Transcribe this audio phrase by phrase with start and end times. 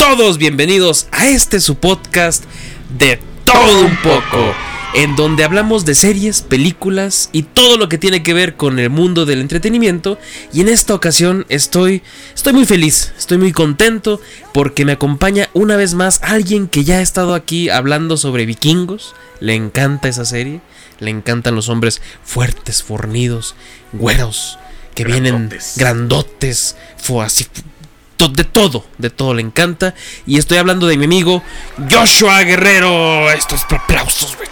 [0.00, 2.44] todos bienvenidos a este su podcast
[2.96, 4.54] de todo un poco,
[4.94, 8.88] en donde hablamos de series, películas y todo lo que tiene que ver con el
[8.88, 10.18] mundo del entretenimiento.
[10.54, 12.00] Y en esta ocasión estoy,
[12.34, 14.22] estoy muy feliz, estoy muy contento
[14.54, 19.14] porque me acompaña una vez más alguien que ya ha estado aquí hablando sobre vikingos.
[19.38, 20.62] Le encanta esa serie,
[20.98, 23.54] le encantan los hombres fuertes, fornidos,
[23.92, 24.58] güeros,
[24.94, 25.74] que vienen Grandotes.
[25.76, 27.44] grandotes, fue así
[28.20, 29.94] to- de todo, de todo le encanta.
[30.26, 31.42] Y estoy hablando de mi amigo
[31.90, 33.30] Joshua Guerrero.
[33.30, 34.48] Estos aplausos, güey.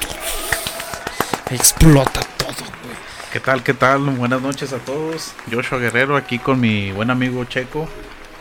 [1.51, 2.49] Explota todo,
[2.83, 2.97] güey.
[3.33, 3.63] ¿Qué tal?
[3.63, 4.01] ¿Qué tal?
[4.01, 5.33] Buenas noches a todos.
[5.51, 7.89] Joshua Guerrero aquí con mi buen amigo Checo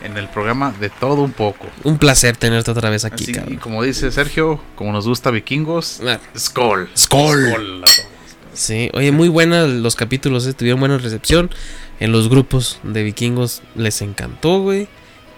[0.02, 1.66] en el programa de todo un poco.
[1.84, 6.00] Un placer tenerte otra vez aquí, Así, y como dice Sergio, como nos gusta vikingos,
[6.06, 6.88] Ah, Skull.
[8.54, 11.50] Sí, oye, muy buenos los capítulos, eh, tuvieron buena recepción.
[12.00, 14.88] En los grupos de vikingos les encantó, güey.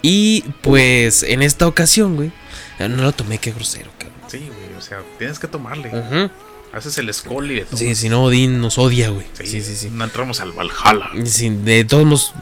[0.02, 2.32] Y pues en esta ocasión, güey,
[2.78, 4.20] eh, no lo tomé, qué grosero, cabrón.
[4.28, 5.88] Sí, güey, o sea, tienes que tomarle.
[5.88, 6.30] Ujú.
[6.72, 7.76] Haces el y de todo.
[7.76, 9.26] Sí, si no, Odín nos odia, güey.
[9.32, 9.90] Sí, sí, sí.
[9.90, 11.10] No entramos al Valhalla.
[11.24, 12.34] Sí, de todos modos,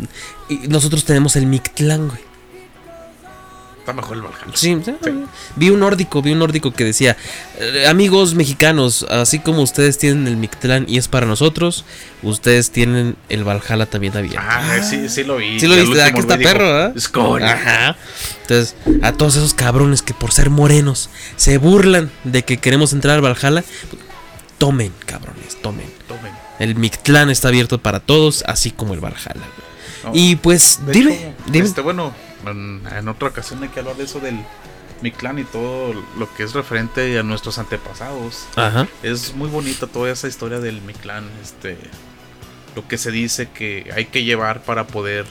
[0.68, 2.27] nosotros tenemos el Mictlán, güey.
[3.89, 4.53] Está mejor el Valhalla.
[4.55, 4.94] Sí, sí.
[5.56, 7.17] vi un nórdico, vi un nórdico que decía,
[7.58, 11.86] "Eh, amigos mexicanos, así como ustedes tienen el Mictlán y es para nosotros,
[12.22, 14.42] ustedes tienen el Valhalla también abierto.
[14.47, 15.59] Ah, sí, sí lo vi.
[15.59, 16.94] Sí lo El viste, ¿verdad que último está perro, ¿verdad?
[16.98, 17.42] Skull.
[17.42, 17.97] Ajá.
[18.42, 23.14] Entonces, a todos esos cabrones que por ser morenos se burlan de que queremos entrar
[23.14, 23.64] al Valhalla,
[24.59, 25.91] tomen, cabrones, tomen.
[26.06, 26.33] Tomen.
[26.59, 29.47] El Mictlán está abierto para todos, así como el Valhalla.
[30.12, 31.66] Y pues, De dime, hecho, dime.
[31.66, 32.12] Este, bueno,
[32.50, 34.38] en, en otra ocasión hay que hablar de eso del
[35.00, 38.47] mi clan y todo lo que es referente a nuestros antepasados.
[38.56, 38.88] Ajá.
[39.03, 41.76] Es muy bonita toda esa historia del mi clan, este
[42.75, 45.26] lo que se dice que hay que llevar para poder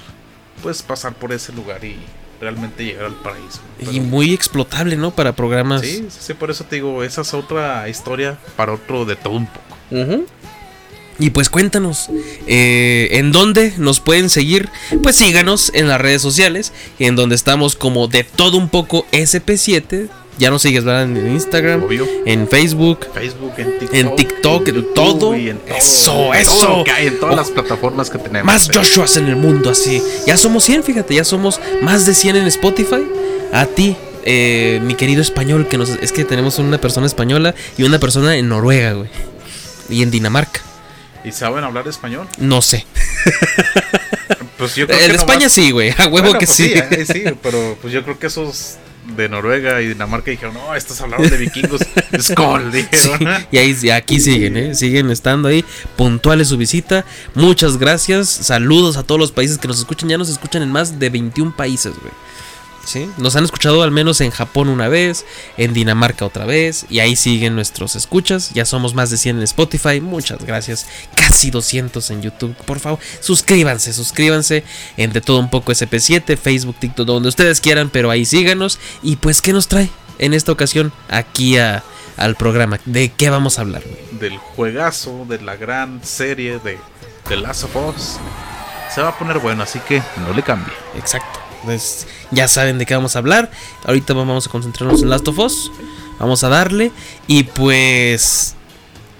[0.62, 1.96] pues pasar por ese lugar y
[2.42, 3.62] realmente llegar al paraíso.
[3.80, 5.12] Y muy explotable, ¿no?
[5.12, 5.82] Para programas.
[5.82, 9.34] sí, sí, sí, por eso te digo, esa es otra historia para otro de todo
[9.36, 9.78] un poco.
[9.92, 10.26] Ujú.
[11.20, 12.10] Y pues cuéntanos,
[12.46, 14.70] eh, ¿en dónde nos pueden seguir?
[15.02, 20.10] Pues síganos en las redes sociales, en donde estamos como de todo un poco SP7.
[20.38, 21.04] Ya nos sigues, ¿verdad?
[21.06, 22.08] En Instagram, Obvio.
[22.28, 23.08] en Facebook.
[23.12, 25.36] Facebook, en TikTok, En TikTok, en todo.
[25.36, 26.84] y en todo, Eso, en todo eso.
[26.84, 27.38] que hay, en todas Oh.
[27.38, 28.46] las plataformas que tenemos.
[28.46, 28.74] Más eh.
[28.76, 30.00] Joshuas en el mundo, así.
[30.28, 33.04] Ya somos 100, fíjate, ya somos más de 100 en Spotify.
[33.52, 33.96] A ti,
[34.26, 38.38] eh, mi querido español, que nos, es que tenemos una persona española y una persona
[38.38, 39.10] en Noruega, güey.
[39.90, 40.62] Y en Dinamarca.
[41.24, 42.28] ¿Y saben hablar español?
[42.38, 42.86] No sé.
[44.58, 45.92] Pues yo creo El que de España nomás- sí, güey.
[45.92, 46.74] A huevo Bueno, que pues sí.
[46.74, 48.76] eh, sí, pero pues yo creo que esos
[49.16, 51.82] de Noruega y Dinamarca dijeron, no, estos hablaron de vikingos.
[52.20, 53.46] Skull, Sí, dijeron.
[53.52, 54.76] y ahí y aquí siguen, ¿eh?
[54.76, 55.64] Siguen estando ahí,
[55.96, 57.06] puntuales su visita.
[57.36, 58.28] Muchas gracias.
[58.30, 60.10] Saludos a todos los países que nos escuchan.
[60.10, 62.12] Ya nos escuchan en más de 21 países, güey.
[62.88, 63.12] ¿Sí?
[63.18, 65.26] Nos han escuchado al menos en Japón una vez,
[65.58, 68.52] en Dinamarca otra vez, y ahí siguen nuestros escuchas.
[68.54, 70.00] Ya somos más de 100 en Spotify.
[70.00, 70.88] Muchas gracias.
[71.14, 72.56] Casi 200 en YouTube.
[72.66, 74.64] Por favor, suscríbanse, suscríbanse
[74.96, 78.80] en De Todo Un Poco SP7, Facebook, TikTok, donde ustedes quieran, pero ahí síganos.
[79.04, 81.84] Y pues, ¿qué nos trae en esta ocasión aquí a-
[82.16, 82.80] al programa?
[82.86, 83.84] ¿De qué vamos a hablar?
[84.14, 86.80] Del juegazo, de la gran serie de
[87.28, 88.18] The Last of Us.
[88.96, 90.74] Se va a poner bueno, así que no le cambie.
[90.98, 91.40] Exacto.
[91.68, 93.52] Pues ya saben de qué vamos a hablar.
[93.84, 95.70] Ahorita vamos a concentrarnos en Last of Us.
[96.18, 96.94] Vamos a darle.
[97.28, 98.56] Y pues.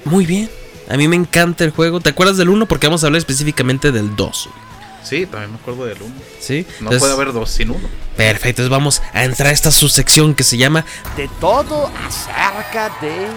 [0.06, 0.50] Muy bien.
[0.90, 2.00] A mí me encanta el juego.
[2.00, 2.66] ¿Te acuerdas del 1?
[2.66, 4.50] Porque vamos a hablar específicamente del 2.
[5.04, 6.16] Sí, también me acuerdo del uno.
[6.40, 6.66] ¿Sí?
[6.66, 7.86] No Entonces, puede haber dos sin uno.
[8.16, 8.62] Perfecto.
[8.62, 10.86] Entonces vamos a entrar a esta subsección que se llama
[11.18, 13.28] de todo acerca de...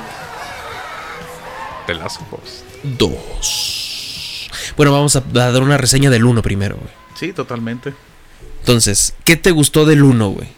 [1.89, 2.63] The Last of Us.
[2.85, 4.51] 2.
[4.77, 6.93] Bueno, vamos a, a dar una reseña del 1 primero, güey.
[7.15, 7.93] Sí, totalmente.
[8.61, 10.49] Entonces, ¿qué te gustó del 1, güey?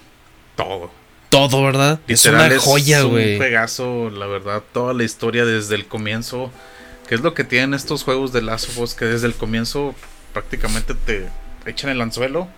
[0.56, 0.90] Todo.
[1.28, 1.98] Todo, ¿verdad?
[2.06, 3.38] Literal, es una joya, un güey.
[3.38, 4.62] juegazo, la verdad.
[4.72, 6.50] Toda la historia desde el comienzo.
[7.08, 9.94] Que es lo que tienen estos juegos de Last of Us, que desde el comienzo
[10.32, 11.28] prácticamente te
[11.66, 12.48] echan el anzuelo,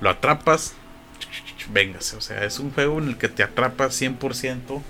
[0.00, 0.74] lo atrapas,
[1.72, 2.16] véngase.
[2.16, 4.82] O sea, es un juego en el que te atrapas 100%,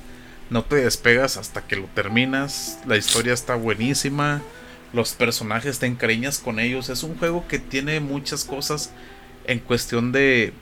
[0.50, 2.78] no te despegas hasta que lo terminas.
[2.86, 4.42] La historia está buenísima,
[4.92, 6.88] los personajes te encariñas con ellos.
[6.88, 8.90] Es un juego que tiene muchas cosas
[9.48, 10.52] en cuestión de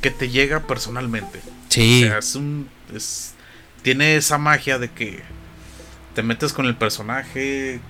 [0.00, 1.40] que te llega personalmente.
[1.68, 2.04] Sí.
[2.04, 2.68] O sea, es un.
[2.94, 3.34] es-
[3.82, 5.20] tiene esa magia de que
[6.14, 7.80] te metes con el personaje,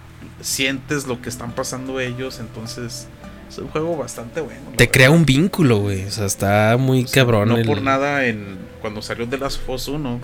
[0.41, 3.07] sientes lo que están pasando ellos, entonces
[3.49, 4.61] es un juego bastante bueno.
[4.77, 4.93] Te verdad.
[4.93, 6.05] crea un vínculo, güey.
[6.05, 7.49] O sea, está muy O sea, cabrón.
[7.51, 10.19] No el- por nada, en, cuando salió The Last of Us 1,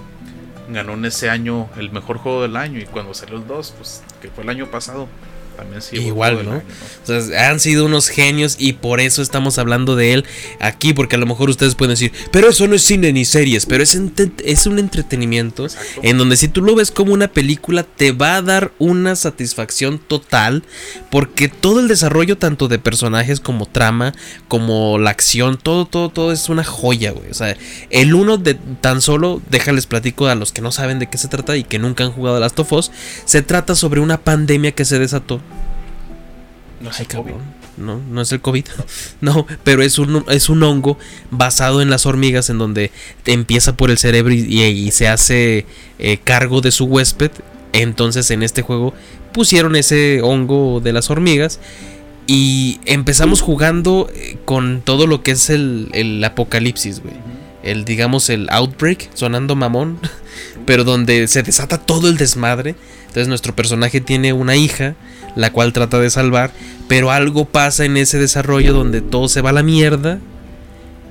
[0.71, 2.81] ganó en ese año el mejor juego del año.
[2.81, 5.09] Y cuando salió el 2, pues que fue el año pasado,
[5.61, 5.97] también sí.
[5.97, 6.57] fue Igual, ¿no?
[6.57, 10.25] O sea, han sido unos genios y por eso estamos hablando de él
[10.59, 13.67] aquí, porque a lo mejor ustedes pueden decir, pero eso no es cine ni series,
[13.67, 13.99] pero es,
[14.45, 16.01] es un entretenimiento Exacto.
[16.03, 19.99] en donde si tú lo ves como una película te va a dar una satisfacción
[19.99, 20.63] total,
[21.11, 24.13] porque todo el desarrollo tanto de personajes como trama,
[24.49, 27.31] como la acción, todo, todo, todo es una joya, güey.
[27.31, 27.57] O sea,
[27.91, 31.29] el uno de tan solo, déjales platico a los que no saben de qué se
[31.29, 32.91] trata y que nunca han jugado a Last of Us,
[33.25, 35.41] se trata sobre una pandemia que se desató.
[36.81, 37.31] No es Ay, el COVID.
[37.31, 37.61] cabrón.
[37.77, 38.65] No, no es el COVID.
[39.21, 40.99] No, pero es un, es un hongo
[41.31, 42.91] basado en las hormigas en donde
[43.27, 45.67] empieza por el cerebro y, y se hace
[45.99, 47.31] eh, cargo de su huésped.
[47.73, 48.95] Entonces en este juego
[49.33, 51.61] pusieron ese hongo de las hormigas
[52.27, 57.15] y empezamos jugando eh, con todo lo que es el, el apocalipsis, güey.
[57.63, 59.99] El, digamos, el outbreak, sonando mamón,
[60.67, 62.75] pero donde se desata todo el desmadre.
[63.01, 64.95] Entonces nuestro personaje tiene una hija,
[65.37, 66.53] la cual trata de salvar,
[66.89, 70.19] pero algo pasa en ese desarrollo donde todo se va a la mierda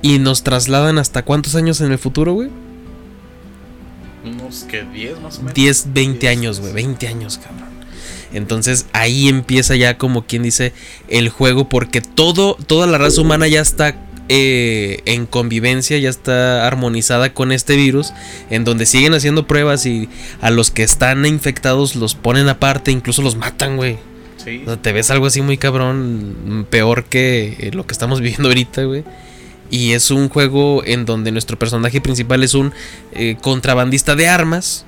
[0.02, 2.50] y nos trasladan hasta cuántos años en el futuro, güey?
[4.24, 5.54] Unos que 10 más o menos.
[5.54, 7.70] 10, 20 10, años, güey, 20 años, cabrón.
[8.32, 10.72] Entonces ahí empieza ya como quien dice
[11.08, 13.96] el juego porque todo, toda la raza humana ya está
[14.28, 18.12] eh, en convivencia, ya está armonizada con este virus,
[18.48, 20.08] en donde siguen haciendo pruebas y
[20.40, 23.98] a los que están infectados los ponen aparte, incluso los matan, güey.
[24.82, 29.04] Te ves algo así muy cabrón, peor que eh, lo que estamos viviendo ahorita, güey.
[29.70, 32.72] Y es un juego en donde nuestro personaje principal es un
[33.12, 34.84] eh, contrabandista de armas.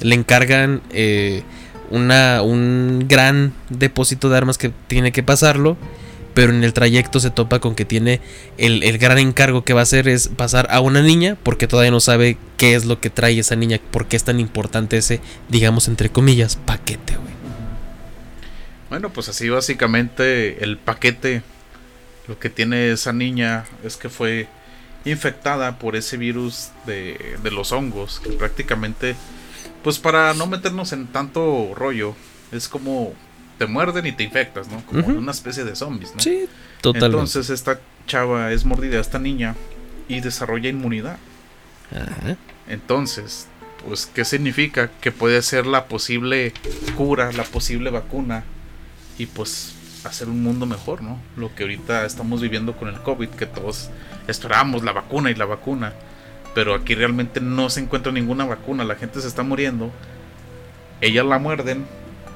[0.00, 1.42] Le encargan eh,
[1.90, 5.76] una, un gran depósito de armas que tiene que pasarlo.
[6.34, 8.20] Pero en el trayecto se topa con que tiene
[8.56, 11.36] el, el gran encargo que va a hacer es pasar a una niña.
[11.42, 13.80] Porque todavía no sabe qué es lo que trae esa niña.
[13.90, 17.31] Por qué es tan importante ese, digamos, entre comillas, paquete, güey.
[18.92, 21.40] Bueno, pues así básicamente el paquete,
[22.28, 24.48] lo que tiene esa niña es que fue
[25.06, 29.16] infectada por ese virus de, de los hongos, que prácticamente,
[29.82, 32.14] pues para no meternos en tanto rollo,
[32.50, 33.14] es como
[33.58, 34.84] te muerden y te infectas, ¿no?
[34.84, 35.12] Como Ujú.
[35.12, 36.20] una especie de zombies, ¿no?
[36.20, 36.46] Sí,
[36.82, 37.16] totalmente.
[37.16, 39.54] Entonces esta chava es mordida, esta niña,
[40.06, 41.16] y desarrolla inmunidad.
[41.92, 42.36] Ajá.
[42.68, 43.46] Entonces,
[43.88, 44.90] pues, ¿qué significa?
[45.00, 46.52] Que puede ser la posible
[46.94, 48.44] cura, la posible vacuna
[49.18, 49.74] y pues
[50.04, 51.20] hacer un mundo mejor, ¿no?
[51.36, 53.90] Lo que ahorita estamos viviendo con el COVID, que todos
[54.26, 55.92] esperamos la vacuna y la vacuna,
[56.54, 59.90] pero aquí realmente no se encuentra ninguna vacuna, la gente se está muriendo,
[61.00, 61.84] ellas la muerden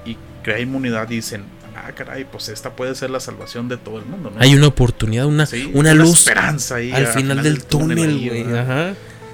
[0.05, 1.43] y crea inmunidad y dicen,
[1.77, 4.41] ah, caray, pues esta puede ser la salvación de todo el mundo, ¿no?
[4.41, 7.97] Hay una oportunidad, una, Sí, una luz esperanza ahí al final del túnel,
[8.29, 8.43] güey.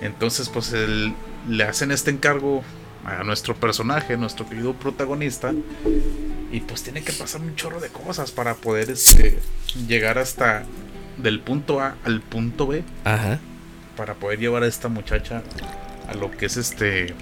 [0.00, 1.12] Entonces, pues el-
[1.49, 2.62] le hacen este encargo
[3.05, 5.53] a nuestro personaje, nuestro querido protagonista.
[6.52, 9.38] Y pues tiene que pasar un chorro de cosas para poder este,
[9.88, 10.64] llegar hasta
[11.16, 12.84] del punto A al punto B.
[13.04, 13.40] Ajá.
[13.96, 15.43] Para poder llevar a esta muchacha
[16.08, 17.15] a lo que es este.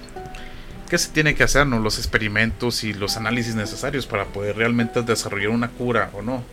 [0.89, 1.65] ¿Qué se tiene que hacer?
[1.65, 1.79] ¿no?
[1.79, 6.43] Los experimentos y los análisis necesarios para poder realmente desarrollar una cura o no.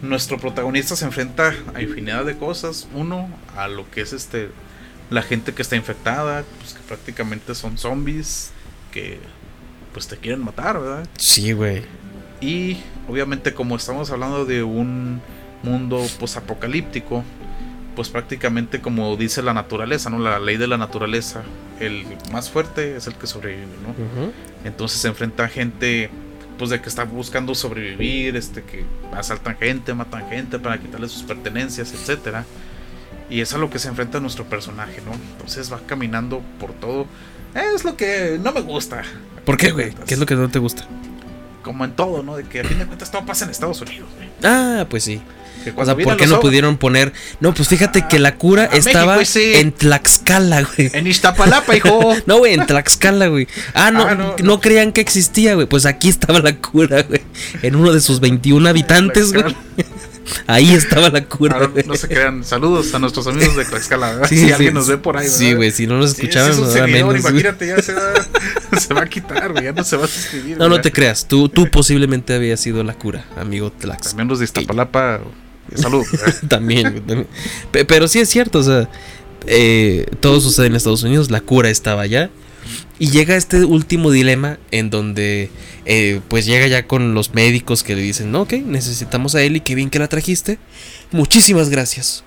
[0.00, 2.88] Nuestro protagonista se enfrenta a infinidad de cosas.
[2.94, 4.48] Uno, a lo que es este
[5.10, 8.50] la gente que está infectada, pues que prácticamente son zombies
[8.92, 9.18] que
[9.92, 11.08] pues te quieren matar, ¿verdad?
[11.16, 11.82] Sí, güey.
[12.40, 12.78] Y
[13.08, 15.20] obviamente como estamos hablando de un
[15.62, 17.24] mundo posapocalíptico,
[17.96, 20.18] pues prácticamente como dice la naturaleza, ¿no?
[20.20, 21.42] La ley de la naturaleza,
[21.80, 24.32] el más fuerte es el que sobrevive, ¿no?
[24.64, 26.10] Entonces se enfrenta a gente
[26.58, 31.22] pues de que está buscando sobrevivir, este que asaltan gente, matan gente para quitarle sus
[31.22, 32.44] pertenencias, etcétera.
[33.30, 35.12] Y es a lo que se enfrenta nuestro personaje, ¿no?
[35.12, 37.06] Entonces va caminando por todo.
[37.74, 39.02] Es lo que no me gusta.
[39.44, 39.92] ¿Por qué, güey?
[40.06, 40.84] ¿Qué es lo que no te gusta?
[41.62, 42.36] Como en todo, ¿no?
[42.36, 44.28] De que a fin de cuentas todo pasa en Estados Unidos, güey.
[44.44, 45.20] Ah, pues sí.
[45.76, 47.12] O sea, ¿por qué no pudieron poner?
[47.40, 49.54] No, pues fíjate que la cura a estaba México, sí.
[49.56, 50.90] en Tlaxcala, güey.
[50.94, 52.14] En Iztapalapa, hijo.
[52.26, 53.48] No, güey, en Tlaxcala, güey.
[53.74, 55.66] Ah, no, Ah, no, no, creían que existía, güey.
[55.66, 57.20] Pues aquí estaba la cura, güey.
[57.62, 59.54] En uno de sus 21 habitantes, güey.
[60.46, 62.44] Ahí estaba la cura, Ahora, no se crean.
[62.44, 64.28] Saludos a nuestros amigos de Tlaxcala, ¿verdad?
[64.28, 64.74] Sí, si sí, alguien sí.
[64.74, 65.56] nos ve por ahí, Sí, ¿verdad?
[65.58, 66.76] güey, si no nos Sí, escuchaban, si es
[67.20, 68.12] imagínate, ya se va,
[68.80, 70.56] se va a quitar, güey, ya no se va a suscribir.
[70.58, 70.82] No, no güey.
[70.82, 71.26] te creas.
[71.26, 74.08] Tú, tú posiblemente habías sido la cura, amigo Tlax.
[74.08, 75.20] También los de Iztapalapa,
[75.74, 76.04] salud.
[76.48, 77.26] También,
[77.70, 78.88] Pero sí es cierto, o sea,
[79.46, 82.30] eh, todo sucede en Estados Unidos, la cura estaba allá.
[82.98, 85.50] Y llega este último dilema en donde
[85.84, 89.60] eh, pues llega ya con los médicos que le dicen, no, ok, necesitamos a Ellie,
[89.62, 90.58] qué bien que la trajiste.
[91.12, 92.24] Muchísimas gracias.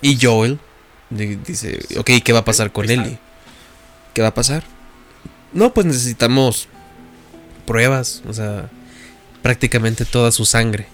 [0.00, 0.58] Y Joel
[1.10, 2.90] di- dice, ok, ¿qué va a pasar con.
[2.90, 3.18] Ellie?
[4.14, 4.64] ¿Qué va a pasar?
[5.52, 6.68] No, pues necesitamos
[7.66, 8.68] pruebas, o sea,
[9.42, 10.86] prácticamente toda su sangre.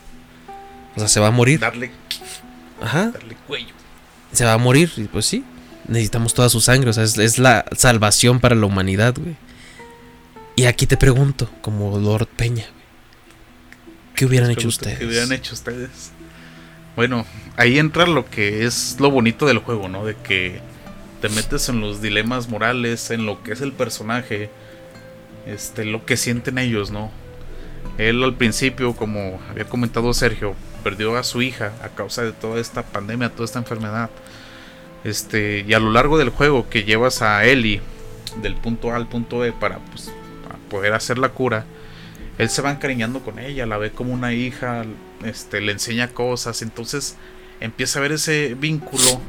[0.96, 1.60] O sea, se va a morir.
[1.60, 1.90] Darle,
[2.82, 3.74] Ajá, darle cuello.
[4.32, 4.92] se va a morir.
[4.96, 5.44] Y pues sí,
[5.88, 6.90] necesitamos toda su sangre.
[6.90, 9.36] O sea, es, es la salvación para la humanidad, güey.
[10.56, 12.66] Y aquí te pregunto, como Lord Peña,
[14.14, 14.98] ¿qué hubieran hecho ustedes?
[14.98, 16.10] ¿Qué hubieran hecho ustedes?
[16.96, 17.24] Bueno,
[17.56, 20.04] ahí entra lo que es lo bonito del juego, ¿no?
[20.04, 20.60] De que
[21.20, 24.50] te metes en los dilemas morales, en lo que es el personaje,
[25.46, 27.12] este, lo que sienten ellos, ¿no?
[27.98, 32.60] Él al principio, como había comentado Sergio, perdió a su hija a causa de toda
[32.60, 34.10] esta pandemia, toda esta enfermedad.
[35.04, 37.80] Este, y a lo largo del juego que llevas a Ellie
[38.42, 40.10] del punto A al punto E para, pues,
[40.42, 41.64] para poder hacer la cura,
[42.38, 44.84] él se va encariñando con ella, la ve como una hija,
[45.24, 47.16] este, le enseña cosas, entonces
[47.60, 49.20] empieza a ver ese vínculo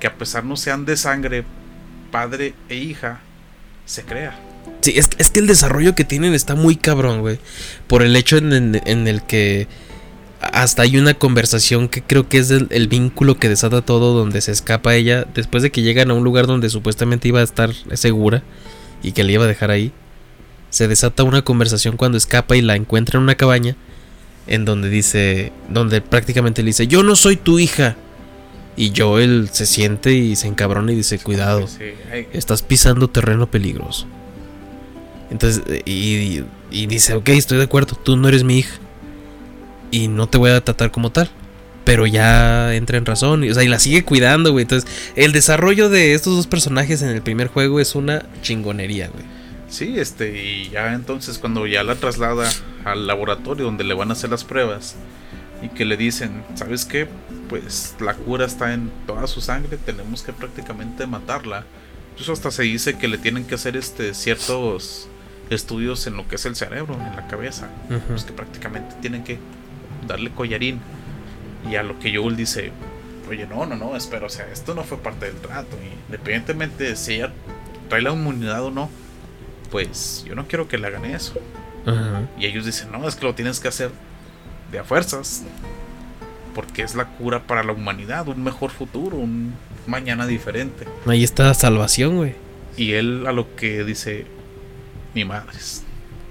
[0.00, 1.44] que a pesar no sean de sangre,
[2.10, 3.20] padre e hija,
[3.84, 4.38] se crea.
[4.80, 7.38] Sí, es, es que el desarrollo que tienen está muy cabrón, güey.
[7.86, 8.74] Por el hecho en
[9.08, 9.68] el que
[10.40, 14.40] hasta hay una conversación que creo que es el, el vínculo que desata todo, donde
[14.40, 17.72] se escapa ella después de que llegan a un lugar donde supuestamente iba a estar
[17.94, 18.42] segura
[19.02, 19.92] y que le iba a dejar ahí.
[20.70, 23.76] Se desata una conversación cuando escapa y la encuentra en una cabaña
[24.46, 27.96] en donde dice, donde prácticamente le dice, yo no soy tu hija.
[28.76, 31.66] Y Joel se siente y se encabrona y dice, cuidado.
[32.32, 34.06] Estás pisando terreno peligroso.
[35.30, 38.79] Entonces, y, y dice, ok, estoy de acuerdo, tú no eres mi hija.
[39.90, 41.30] Y no te voy a tratar como tal.
[41.84, 43.42] Pero ya entra en razón.
[43.44, 44.62] y- O sea, y la sigue cuidando, güey.
[44.62, 49.24] Entonces, el desarrollo de estos dos personajes en el primer juego es una chingonería, güey.
[49.68, 52.50] Sí, este, y ya entonces cuando ya la traslada
[52.84, 54.96] al laboratorio donde le van a hacer las pruebas
[55.62, 57.06] y que le dicen, ¿sabes qué?
[57.48, 61.64] Pues la cura está en toda su sangre, tenemos que prácticamente matarla.
[62.12, 65.06] Incluso hasta se dice que le tienen que hacer este ciertos
[65.50, 67.70] estudios en lo que es el cerebro, en la cabeza.
[67.88, 68.00] Ujú.
[68.08, 69.38] Pues que prácticamente tienen que
[70.06, 70.80] darle collarín.
[71.70, 72.72] Y a lo que Joel dice,
[73.28, 75.76] oye, no, no, no, espera, o sea, esto no fue parte del trato.
[75.82, 77.32] Y independientemente de si ella
[77.88, 78.88] trae la inmunidad o no,
[79.70, 81.34] pues yo no quiero que le hagan eso.
[82.38, 83.90] Y ellos dicen, no, es que lo tienes que hacer
[84.70, 85.42] de a fuerzas.
[86.54, 89.54] Porque es la cura para la humanidad, un mejor futuro, un
[89.86, 90.86] mañana diferente.
[91.06, 92.34] Ahí está la salvación, güey.
[92.76, 94.26] Y él a lo que dice,
[95.14, 95.84] mi madres.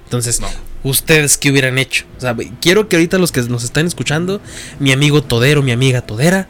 [0.05, 0.47] Entonces, No.
[0.83, 2.05] ¿Ustedes qué hubieran hecho?
[2.17, 4.41] O sea, quiero que ahorita los que nos están escuchando,
[4.79, 6.47] mi amigo Todero, mi amiga Todera,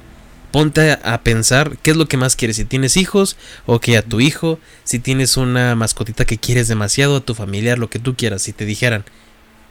[0.51, 2.57] ponte a, pensar qué es lo que más quieres.
[2.57, 4.59] Si tienes hijos, o que a tu hijo.
[4.83, 8.41] Si tienes una mascotita que quieres demasiado, a tu familiar, lo que tú quieras.
[8.41, 9.05] Si te dijeran,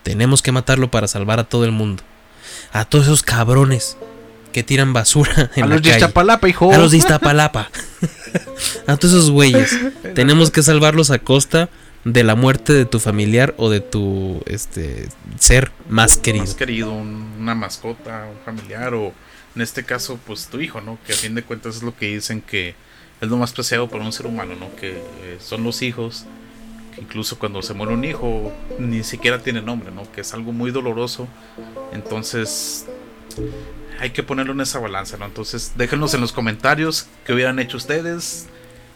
[0.02, 2.02] tenemos que matarlo para salvar a todo el mundo.
[2.72, 3.96] A todos esos cabrones
[4.52, 6.04] que tiran basura en a la los de calle.
[6.04, 6.72] Iztapalapa, hijo.
[6.72, 7.70] A los de Iztapalapa.
[8.86, 9.76] a todos esos güeyes.
[10.14, 11.68] Tenemos que salvarlos a costa
[12.12, 16.44] de la muerte de tu familiar o de tu este ser más querido.
[16.44, 19.12] Más querido, un- una mascota, un familiar o
[19.54, 20.98] en este caso pues tu hijo, ¿no?
[21.06, 22.74] Que a fin de cuentas es lo que dicen que
[23.20, 24.74] es lo más preciado para un ser humano, ¿no?
[24.76, 26.24] Que eh, son los hijos,
[26.94, 30.10] que incluso cuando se muere un hijo ni siquiera tiene nombre, ¿no?
[30.12, 31.26] Que es algo muy doloroso.
[31.92, 32.86] Entonces
[34.00, 35.26] hay que ponerlo en esa balanza, ¿no?
[35.26, 38.46] Entonces déjenos en los comentarios qué hubieran hecho ustedes,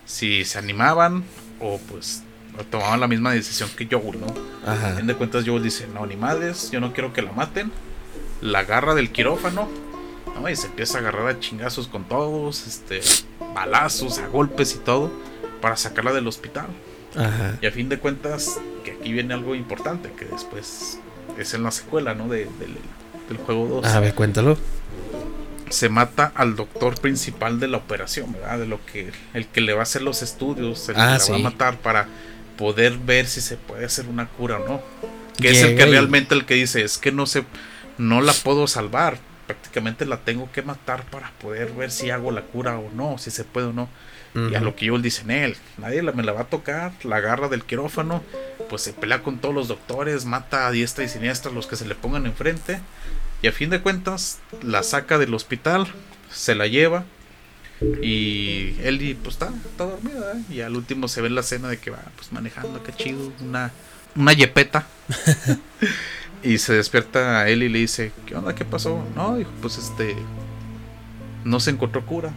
[0.07, 1.25] si se animaban
[1.61, 2.23] o pues
[2.71, 4.27] tomaban la misma decisión que yo, ¿no?
[4.69, 4.97] A Ajá.
[4.97, 7.73] fin de cuentas Joel dice, no, ni madres, yo no quiero que la maten.
[8.41, 9.69] La agarra del quirófano.
[10.41, 10.49] ¿no?
[10.49, 13.01] Y se empieza a agarrar a chingazos con todos, este,
[13.55, 15.11] balazos, a golpes y todo,
[15.61, 16.67] para sacarla del hospital.
[17.17, 17.59] Ajá.
[17.61, 20.99] Y a fin de cuentas, que aquí viene algo importante, que después
[21.39, 22.29] es en la secuela, ¿no?
[22.29, 22.77] De- del,
[23.29, 23.87] del juego 2.
[23.87, 24.57] A ver, cuéntalo.
[25.69, 28.59] Se mata al doctor principal de la operación, ¿verdad?
[28.59, 31.39] De lo que, el que le va a hacer los estudios, el Ah, que la
[31.39, 32.09] va a matar para
[32.57, 34.83] poder ver si se puede hacer una cura o no.
[35.39, 37.45] Que es el que y- realmente el que dice, es que no se,
[37.99, 39.19] no la puedo salvar.
[39.47, 43.31] Prácticamente la tengo que matar para poder ver si hago la cura o no, si
[43.31, 43.89] se puede o no.
[44.35, 46.93] Y a lo que yo dice en él, nadie la- me la va a tocar,
[47.03, 48.23] la agarra del quirófano,
[48.71, 51.85] pues se pelea con todos los doctores, mata a diestra y siniestra los que se
[51.87, 52.81] le pongan enfrente.
[53.43, 55.87] Y a fin de cuentas, la saca del hospital,
[56.33, 57.05] se la lleva.
[58.03, 60.33] Y Ellie, pues está, está dormida.
[60.35, 60.55] ¿eh?
[60.55, 63.33] Y al último se ve en la escena de que va pues manejando, qué chido,
[63.41, 63.71] una,
[64.17, 64.87] una yepeta.
[66.43, 68.55] y se despierta Ellie y le dice, ¿qué onda?
[68.55, 69.05] ¿Qué pasó?
[69.15, 70.17] No, dijo, pues este,
[71.45, 72.33] no se encontró cura.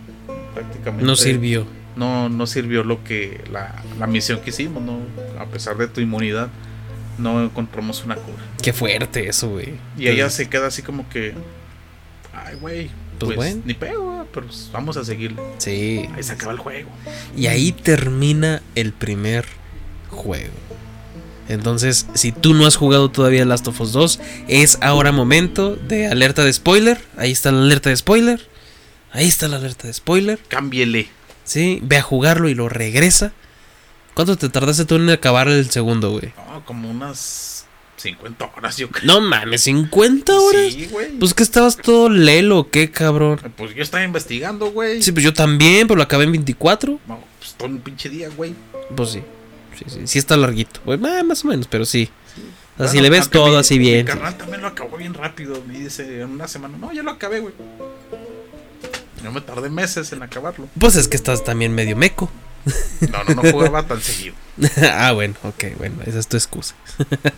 [0.53, 1.05] prácticamente.
[1.05, 1.65] No sirvió.
[1.95, 4.99] No, no sirvió lo que la, la misión que hicimos, ¿no?
[5.39, 6.49] A pesar de tu inmunidad,
[7.17, 8.43] no encontramos una cura.
[8.61, 9.75] Qué fuerte eso, güey.
[9.97, 11.33] Y ella se queda así como que.
[12.33, 12.89] Ay, güey.
[13.19, 13.61] Pues Pues, bueno.
[13.65, 14.25] ni pedo, ¿verdad?
[14.33, 15.41] pero vamos a seguirle.
[15.57, 16.05] Sí.
[16.15, 16.89] Ahí se acaba el juego.
[17.37, 19.45] Y ahí termina el primer
[20.09, 20.51] juego.
[21.47, 26.07] Entonces, si tú no has jugado todavía Last of Us 2, es ahora momento de
[26.07, 26.99] alerta de spoiler.
[27.17, 28.49] Ahí está la alerta de spoiler.
[29.11, 30.39] Ahí está la alerta de spoiler.
[30.47, 31.07] Cámbiele.
[31.43, 33.31] Sí, ve a jugarlo y lo regresa.
[34.15, 36.33] ¿Cuánto te tardaste tú en acabar el segundo, güey?
[36.49, 37.54] No, como unas
[38.05, 39.05] 50 horas, yo creo.
[39.05, 40.73] No mames, 50 horas.
[40.73, 41.11] Sí, güey.
[41.19, 43.39] Pues que estabas todo lelo, ¿qué cabrón?
[43.57, 45.01] Pues yo estaba investigando, güey.
[45.01, 46.99] Sí, pues yo también, pero lo acabé en 24.
[47.07, 48.53] No, pues todo un pinche día, güey.
[48.95, 49.21] Pues sí.
[49.77, 50.79] Sí, sí, sí está larguito.
[50.85, 52.09] Pues, ah, más o menos, pero sí.
[52.75, 53.99] O sea, si Bueno, le ves todo mi- así bien.
[53.99, 55.61] Mi carnal también lo acabó bien rápido.
[55.67, 56.77] Me dice en una semana.
[56.77, 57.53] No, ya lo acabé, güey.
[59.23, 60.67] Yo me tardé meses en acabarlo.
[60.79, 62.29] Pues es que estás también medio meco.
[63.11, 64.35] No, no, no jugaba tan seguido.
[64.93, 66.75] ah, bueno, ok, bueno, esa es tu excusa.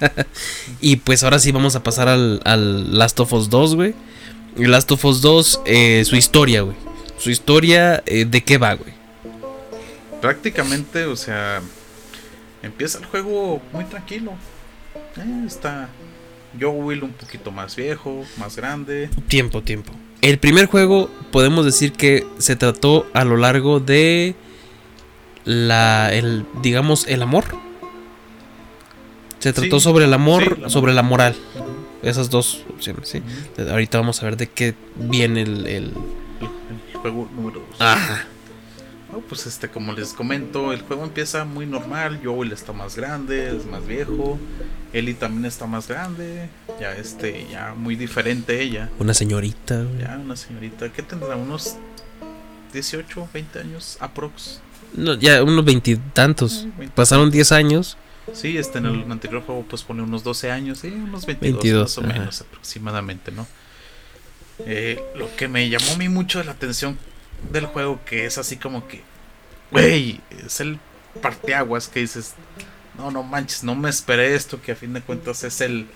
[0.81, 3.95] y pues ahora sí vamos a pasar al, al Last of Us 2, güey.
[4.55, 6.75] Last of Us 2, eh, su historia, güey.
[7.17, 8.93] Su historia, eh, ¿de qué va, güey?
[10.21, 11.61] Prácticamente, o sea,
[12.63, 14.33] empieza el juego muy tranquilo.
[15.17, 15.89] Eh, está
[16.59, 19.09] Joel un poquito más viejo, más grande.
[19.27, 19.93] Tiempo, tiempo.
[20.21, 24.35] El primer juego podemos decir que se trató a lo largo de
[25.47, 27.45] la el digamos el amor.
[29.39, 31.35] Se trató Sí, sobre el amor, sí, sobre la moral.
[32.03, 33.21] Esas dos opciones, sí.
[33.69, 35.93] Ahorita vamos a ver de qué viene el, el-
[37.01, 37.81] juego número 2.
[37.81, 38.25] Ajá.
[39.11, 42.19] No, pues este, como les comento, el juego empieza muy normal.
[42.23, 44.37] Joel está más grande, es más viejo.
[44.91, 46.49] Ellie también está más grande.
[46.81, 48.89] Ya este, ya muy diferente ella.
[48.99, 49.85] Una señorita.
[49.99, 51.35] Ya una señorita, ¿qué tendrá?
[51.35, 51.75] Unos
[52.73, 54.61] 18, 20 años aprox.
[54.97, 56.63] No, ya unos veintitantos.
[56.63, 56.95] Ay, 20.
[56.95, 57.97] Pasaron 10 años.
[58.33, 61.81] Sí, este en el anterior juego pues pone unos 12 años, sí, unos 22, 22,
[61.81, 62.19] más o ajá.
[62.19, 63.47] menos aproximadamente, ¿no?
[64.65, 66.97] Eh, lo que me llamó a mí mucho la atención
[67.51, 69.01] del juego que es así como que,
[69.71, 70.79] güey, es el
[71.21, 72.33] parteaguas que dices,
[72.97, 75.87] no, no manches, no me esperé esto, que a fin de cuentas es el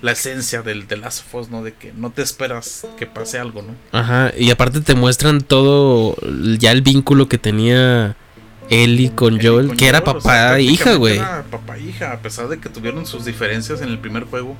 [0.00, 1.62] la esencia del de Last of Us, ¿no?
[1.62, 3.74] De que no te esperas que pase algo, ¿no?
[3.92, 4.32] Ajá.
[4.36, 6.16] Y aparte te muestran todo
[6.58, 8.16] ya el vínculo que tenía
[8.70, 11.16] Ellie con Ellie Joel, con que era o papá sea, e hija, güey.
[11.18, 14.56] era Papá e hija, a pesar de que tuvieron sus diferencias en el primer juego,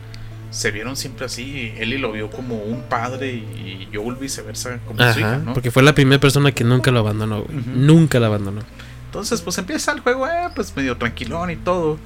[0.51, 1.73] se vieron siempre así.
[1.77, 5.53] Ellie lo vio como un padre y Joel viceversa como su hija, Ajá, ¿no?
[5.55, 7.59] porque fue la primera persona que nunca lo abandonó, güey.
[7.75, 8.63] Nunca lo abandonó.
[9.07, 11.99] Entonces, pues empieza el juego, eh, pues medio tranquilón y todo.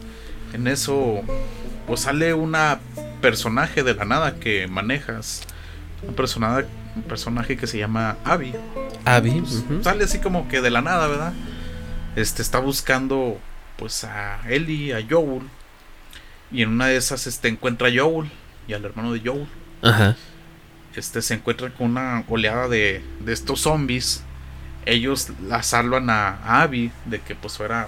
[0.52, 1.20] En eso,
[1.86, 2.80] pues sale una
[3.20, 5.42] personaje de la nada que manejas.
[6.06, 8.54] Un personaje, un personaje que se llama Abby.
[9.04, 9.40] Abby.
[9.40, 9.64] Pues.
[9.82, 11.32] Sale así como que de la nada, ¿verdad?
[12.18, 13.38] Este está buscando
[13.76, 15.42] pues a Ellie, a Joel.
[16.50, 18.28] Y en una de esas este encuentra a Joel
[18.66, 19.46] y al hermano de Joel.
[19.82, 20.16] Ajá.
[20.96, 24.24] Este se encuentra con una oleada de, de estos zombies.
[24.84, 27.86] Ellos la salvan a, a Abby de que pues fuera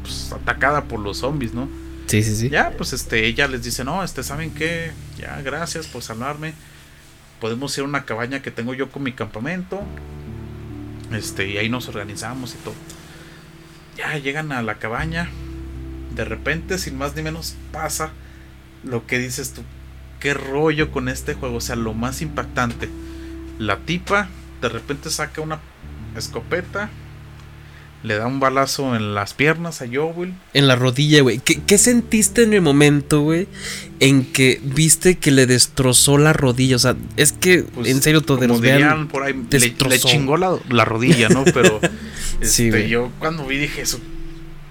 [0.00, 1.68] pues, atacada por los zombies, ¿no?
[2.06, 2.48] Sí, sí, sí.
[2.48, 4.92] Ya, pues este, ella les dice, no, este, ¿saben qué?
[5.18, 6.54] Ya, gracias por salvarme.
[7.38, 9.82] Podemos ir a una cabaña que tengo yo con mi campamento.
[11.12, 12.74] Este, y ahí nos organizamos y todo.
[14.00, 15.28] Ya llegan a la cabaña.
[16.14, 18.12] De repente, sin más ni menos, pasa
[18.82, 19.60] lo que dices tú.
[20.20, 21.56] Qué rollo con este juego.
[21.56, 22.88] O sea, lo más impactante.
[23.58, 24.28] La tipa
[24.62, 25.60] de repente saca una
[26.16, 26.88] escopeta.
[28.02, 30.32] Le da un balazo en las piernas a Joel.
[30.54, 31.38] En la rodilla, güey.
[31.38, 33.46] ¿Qué, qué sentiste en el momento, güey?
[34.00, 36.76] En que viste que le destrozó la rodilla.
[36.76, 40.38] O sea, es que, Pues, en serio, todos como dirían por ahí, le, le chingó
[40.38, 41.44] la, la rodilla, ¿no?
[41.44, 41.78] Pero
[42.42, 44.00] Sí, este, yo cuando vi dije eso,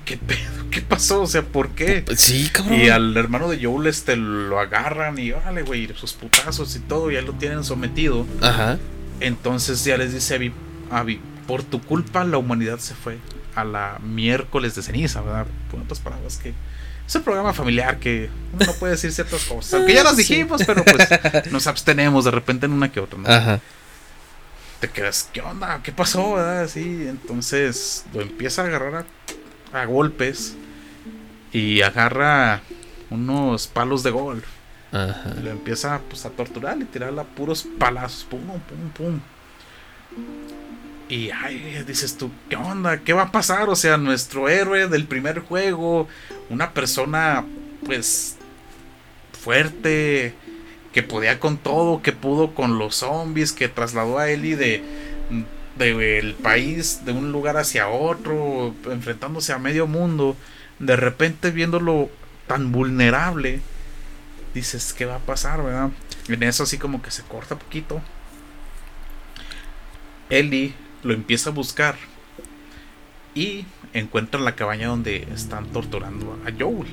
[0.06, 0.40] ¿qué pedo?
[0.72, 1.22] ¿Qué pasó?
[1.22, 2.04] O sea, ¿por qué?
[2.16, 2.80] Sí, cabrón.
[2.80, 7.12] Y al hermano de Joel este lo agarran y órale, güey, sus putazos y todo,
[7.12, 8.26] ya lo tienen sometido.
[8.42, 8.80] Ajá.
[9.20, 10.52] Entonces ya les dice Abby,
[10.92, 13.18] Abby, por tu culpa la humanidad se fue
[13.56, 15.48] a la miércoles de ceniza, ¿verdad?
[15.72, 16.54] Por otras palabras que
[17.08, 19.74] es un programa familiar que uno no puede decir ciertas cosas.
[19.74, 20.22] Aunque ya las Sí.
[20.22, 21.10] dijimos, pero pues
[21.52, 23.28] nos abstenemos de repente en una que otra, ¿no?
[23.28, 23.60] Ajá.
[24.80, 25.82] te quedas, ¿qué onda?
[25.84, 26.36] ¿Qué pasó?
[26.36, 26.62] ¿verdad?
[26.62, 29.06] Así, entonces lo empieza a agarrar
[29.74, 30.56] a, a golpes
[31.52, 32.62] y agarra
[33.10, 34.46] unos palos de golf.
[34.92, 35.34] Ajá.
[35.38, 38.24] Y lo empieza pues, a torturar y tirarle a puros palazos.
[38.26, 39.20] Pum, pum, pum.
[41.10, 43.00] Y ay, dices tú, ¿qué onda?
[43.00, 43.68] ¿Qué va a pasar?
[43.70, 46.08] O sea, nuestro héroe del primer juego,
[46.52, 47.44] una persona
[47.84, 48.38] pues
[49.34, 50.36] fuerte,
[50.94, 54.84] que podía con todo, que pudo con los zombies, que trasladó a Ellie de
[55.78, 60.36] del país, de un lugar hacia otro, enfrentándose a medio mundo,
[60.78, 62.10] de repente viéndolo
[62.48, 63.62] tan vulnerable,
[64.54, 65.92] dices, ¿qué va a pasar, verdad?
[66.28, 68.02] En eso así como que se corta poquito.
[70.30, 71.96] Ellie lo empieza a buscar
[73.36, 76.88] y encuentra la cabaña donde están torturando a Joel.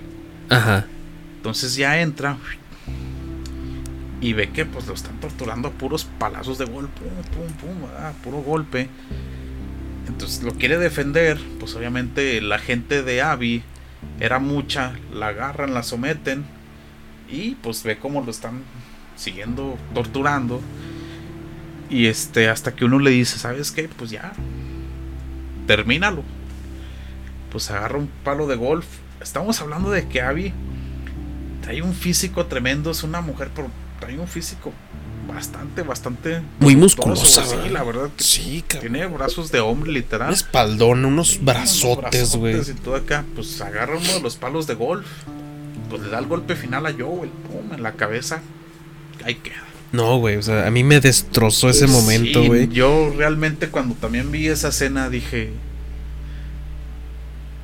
[0.49, 0.87] Ajá.
[1.37, 2.39] Entonces ya entra
[4.21, 7.89] y ve que pues lo están torturando a puros palazos de golpe, pum, pum, pum,
[7.99, 8.89] ah, puro golpe.
[10.09, 13.63] Entonces lo quiere defender, pues obviamente la gente de Abby
[14.21, 16.45] era mucha, la agarran, la someten
[17.31, 18.63] y pues ve cómo lo están
[19.17, 20.61] siguiendo torturando.
[21.89, 23.89] Y este, hasta que uno le dice, ¿sabes qué?
[23.89, 24.33] Pues ya,
[25.67, 26.23] termínalo.
[27.51, 28.87] Pues agarra un palo de golf.
[29.21, 30.53] Estamos hablando de que Abby
[31.63, 33.69] trae un físico tremendo, es una mujer, pero
[34.01, 34.73] trae un físico
[35.33, 38.93] bastante, bastante Muy musculosa, Sí, la verdad que Sí, cabrón.
[38.93, 40.29] tiene brazos de hombre, literal.
[40.29, 42.61] Un espaldón, unos brazotes, güey.
[42.61, 45.07] Y todo acá, pues agarra uno de los palos de golf.
[45.91, 48.41] Pues le da el golpe final a Joel, pum, en la cabeza.
[49.25, 49.63] Ahí queda.
[49.97, 52.69] No, güey, o sea, a mí me destrozó ese momento, Sí, güey.
[52.69, 55.51] Yo realmente cuando también vi esa escena dije,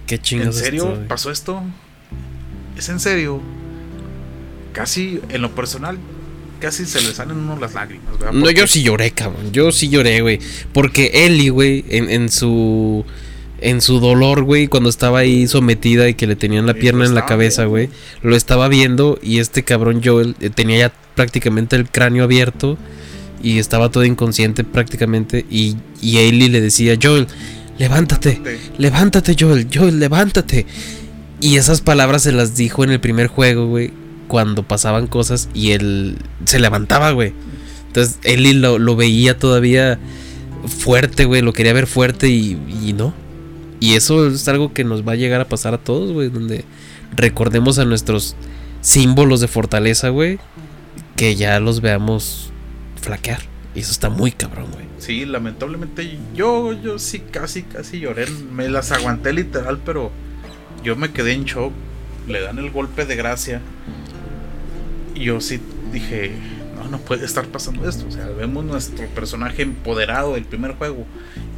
[0.07, 0.57] Qué ¿en chingados.
[0.57, 1.09] serio esto, güey?
[1.09, 1.62] pasó esto?
[2.77, 3.40] ¿Es en serio?
[4.73, 5.99] Casi, en lo personal,
[6.61, 8.33] casi se le salen unos las lágrimas, ¿verdad?
[8.33, 9.53] No, yo sí lloré, cabrón.
[9.53, 10.38] Yo sí lloré, güey.
[10.73, 13.05] Porque Ellie, güey, en, en su.
[13.61, 17.05] En su dolor, güey, cuando estaba ahí sometida y que le tenían la Sí, pierna
[17.05, 17.90] en la cabeza, güey.
[18.21, 22.79] Lo estaba viendo y este cabrón Joel eh, tenía ya prácticamente el cráneo abierto
[23.42, 25.44] y estaba todo inconsciente prácticamente.
[25.51, 27.27] Y, y Ellie le decía, Joel,
[27.79, 28.40] levántate,
[28.79, 30.66] levántate, Joel, Joel, levántate.
[31.40, 33.90] Y esas palabras se las dijo en el primer juego, güey,
[34.29, 37.33] cuando pasaban cosas y él se levantaba, güey.
[37.88, 39.98] Entonces Ellie lo, lo veía todavía
[40.66, 43.12] fuerte, güey, lo quería ver fuerte y, y no.
[43.81, 46.64] Y eso es algo que nos va a llegar a pasar a todos, güey, donde
[47.16, 48.37] recordemos a nuestros
[48.81, 50.38] símbolos de fortaleza, güey,
[51.16, 52.53] que ya los veamos
[53.01, 53.40] flaquear.
[53.75, 54.87] Y eso está muy cabrón, güey.
[54.98, 58.27] Sí, lamentablemente yo, yo sí casi, casi lloré.
[58.53, 60.11] Me las aguanté literal, pero
[60.85, 61.72] yo me quedé en shock.
[62.29, 63.61] Le dan el golpe de gracia.
[65.14, 65.61] Y yo sí
[65.92, 66.33] dije,
[66.77, 68.07] no, no puede estar pasando esto.
[68.07, 71.07] O sea, vemos nuestro personaje empoderado del primer juego.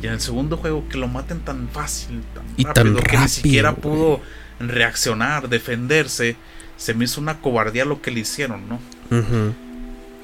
[0.03, 3.17] Y en el segundo juego que lo maten tan fácil, tan Y tan rápido, que
[3.19, 3.83] ni rápido, siquiera güey.
[3.83, 4.21] pudo
[4.61, 6.37] reaccionar, defenderse.
[6.77, 8.79] Se me hizo una cobardía lo que le hicieron, ¿no?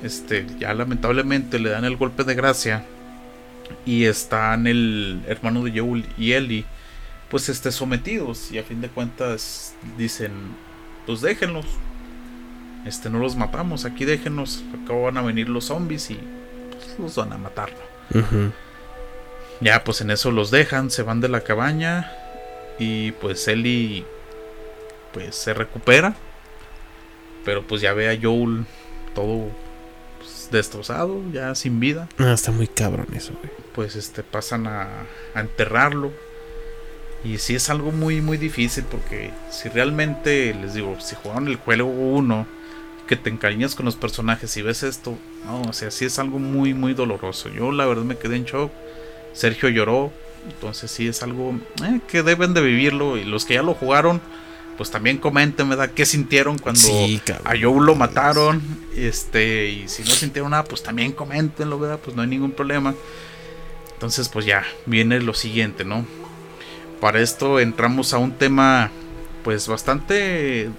[0.03, 2.85] Este, ya lamentablemente le dan el golpe de gracia
[3.85, 6.65] y están el hermano de Joel y Ellie,
[7.31, 10.33] pues este, sometidos y a fin de cuentas dicen,
[11.07, 11.67] pues déjenlos,
[12.87, 16.19] este, no los matamos, aquí déjenlos, acá van a venir los zombies y
[16.71, 17.71] pues, los van a matar.
[19.61, 22.11] Ya, pues en eso los dejan, se van de la cabaña
[22.79, 24.05] y pues Ellie
[25.13, 26.15] pues se recupera,
[27.45, 28.65] pero pues ya ve a Joel
[29.15, 29.49] todo
[30.19, 32.09] pues, destrozado, ya sin vida.
[32.19, 33.53] Ah, está muy cabrón eso, güey.
[33.75, 34.89] Pues este pasan a,
[35.35, 36.13] a enterrarlo.
[37.23, 41.57] Y sí es algo muy muy difícil porque si realmente les digo, si jugaron el
[41.57, 42.47] juego 1
[43.07, 46.39] que te encariñas con los personajes y ves esto, no, o sea, sí es algo
[46.39, 47.49] muy muy doloroso.
[47.51, 48.71] Yo la verdad me quedé en shock.
[49.33, 50.13] Sergio lloró,
[50.49, 54.21] entonces sí es algo eh, que deben de vivirlo y los que ya lo jugaron,
[54.81, 55.91] pues también comenten, ¿verdad?
[55.91, 57.47] ¿Qué sintieron cuando Sí, cabrón.
[57.47, 58.63] a Joe lo mataron?
[58.97, 61.99] Este, y si no sintieron nada, pues también coméntenlo, ¿verdad?
[62.03, 62.95] Pues no hay ningún problema.
[63.93, 66.07] Entonces, pues ya, viene lo siguiente, ¿no?
[66.99, 68.91] Para esto entramos a un tema,
[69.45, 70.71] pues bastante,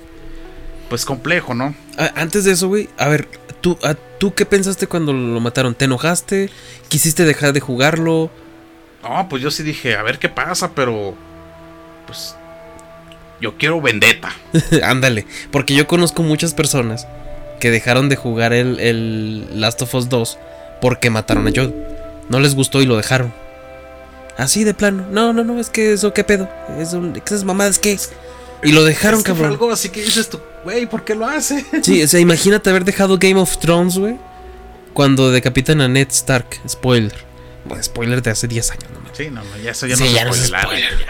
[0.89, 1.75] pues complejo, ¿no?
[2.15, 3.27] Antes de eso, güey, a ver,
[3.61, 5.75] ¿tú, a, ¿tú qué pensaste cuando lo mataron?
[5.75, 6.49] ¿Te enojaste?
[6.87, 8.31] ¿Quisiste dejar de jugarlo?
[9.03, 11.13] No, pues yo sí dije, a ver qué pasa, pero,
[12.07, 12.35] pues,
[13.41, 14.33] yo quiero vendetta.
[14.83, 17.07] Ándale, porque yo conozco muchas personas
[17.59, 20.37] que dejaron de jugar el, el Last of Us 2
[20.81, 21.75] porque mataron a Joel.
[22.29, 23.33] No les gustó y lo dejaron.
[24.37, 25.05] Así de plano.
[25.11, 26.49] No, no, no, es que eso, ¿qué pedo?
[26.79, 27.97] Eso, esas mamadas, ¿qué?
[28.63, 29.51] Y lo dejaron, Es que cabrón.
[29.51, 31.65] algo así que dices tú, güey, ¿por qué lo hace?
[31.83, 34.17] Sí, o sea, imagínate haber dejado Game of Thrones, güey.
[34.93, 36.59] Cuando decapitan a Ned Stark.
[36.67, 37.13] Spoiler.
[37.65, 39.17] Bueno, spoiler de hace 10 años, no mames.
[39.17, 40.89] Sí, no, no, ya eso ya Sí, no, ya es hablar, spoiler.
[40.99, 41.05] ya.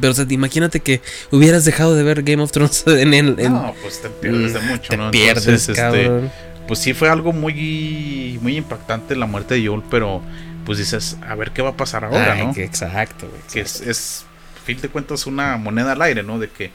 [0.00, 1.00] Pero, o sea, imagínate que
[1.30, 3.38] hubieras dejado de ver Game of Thrones en el.
[3.38, 5.10] en- No, pues te pierdes de mucho, te ¿no?
[5.10, 6.30] pierdes, Entonces, este,
[6.68, 10.22] pues sí fue algo muy muy impactante la muerte de Joel, pero
[10.64, 12.54] pues dices, a ver qué va a pasar ahora, Ay, ¿no?
[12.54, 13.40] que exacto, güey.
[13.52, 14.24] Que es, es,
[14.56, 16.38] a fin de cuentas, una moneda al aire, ¿no?
[16.38, 16.70] De que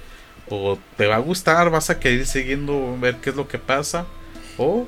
[0.49, 4.05] o te va a gustar, vas a querer siguiendo, ver qué es lo que pasa,
[4.57, 4.87] o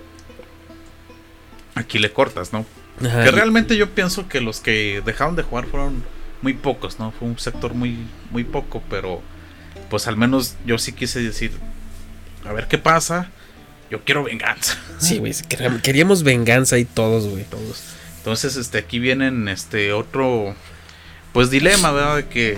[1.76, 2.66] aquí le cortas, ¿no?
[3.06, 6.04] Ajá, Que realmente yo pienso que los que dejaron de jugar fueron
[6.42, 7.12] muy pocos, ¿no?
[7.12, 7.98] Fue un sector muy,
[8.32, 9.22] muy poco, pero
[9.90, 11.52] pues al menos yo sí quise decir,
[12.46, 13.30] a ver qué pasa,
[13.90, 14.78] yo quiero venganza.
[15.00, 15.34] Sí, güey.
[15.84, 17.44] queríamos- venganza y todos, güey.
[17.46, 17.84] Todos.
[18.18, 20.54] Entonces, este, aquí vienen este otro,
[21.34, 22.18] pues dilema, ¿verdad?
[22.18, 22.58] De que,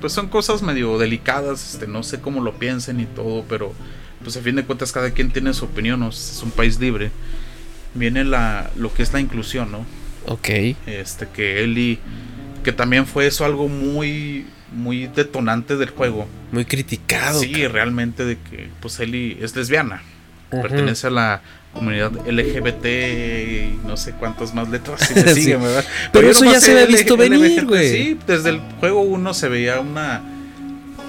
[0.00, 3.74] pues son cosas medio delicadas, este, no sé cómo lo piensen y todo, pero
[4.22, 6.10] pues a fin de cuentas cada quien tiene su opinión, ¿no?
[6.10, 7.10] es un país libre.
[7.94, 9.84] Viene la, lo que es la inclusión, ¿no?
[10.26, 10.48] Ok.
[10.86, 11.98] este que Ellie
[12.62, 17.40] que también fue eso algo muy muy detonante del juego Muy criticado.
[17.40, 20.02] sí realmente de que pues Ellie es lesbiana
[20.50, 21.42] pertenece a la
[21.72, 25.42] comunidad LGBT y no sé cuántas más letras le Sí.
[25.42, 25.84] siguen, ¿verdad?
[26.12, 27.88] Pero eso ya se había visto venir, güey.
[27.90, 30.22] sí desde el juego 1 se veía una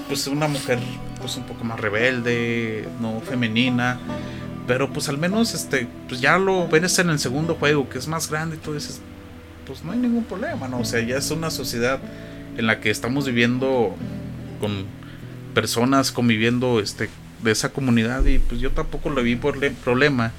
[0.08, 0.78] pues una mujer
[1.20, 3.98] pues un poco más rebelde no femenina
[4.66, 8.06] pero pues al menos este pues ya lo ves en el segundo juego que es
[8.08, 9.00] más grande y todo eso
[9.72, 11.98] pues no hay ningún problema no o sea ya es una sociedad
[12.58, 13.96] en la que estamos viviendo
[14.60, 14.84] con
[15.54, 17.08] personas conviviendo este
[17.42, 20.30] de esa comunidad y pues yo tampoco le vi por problema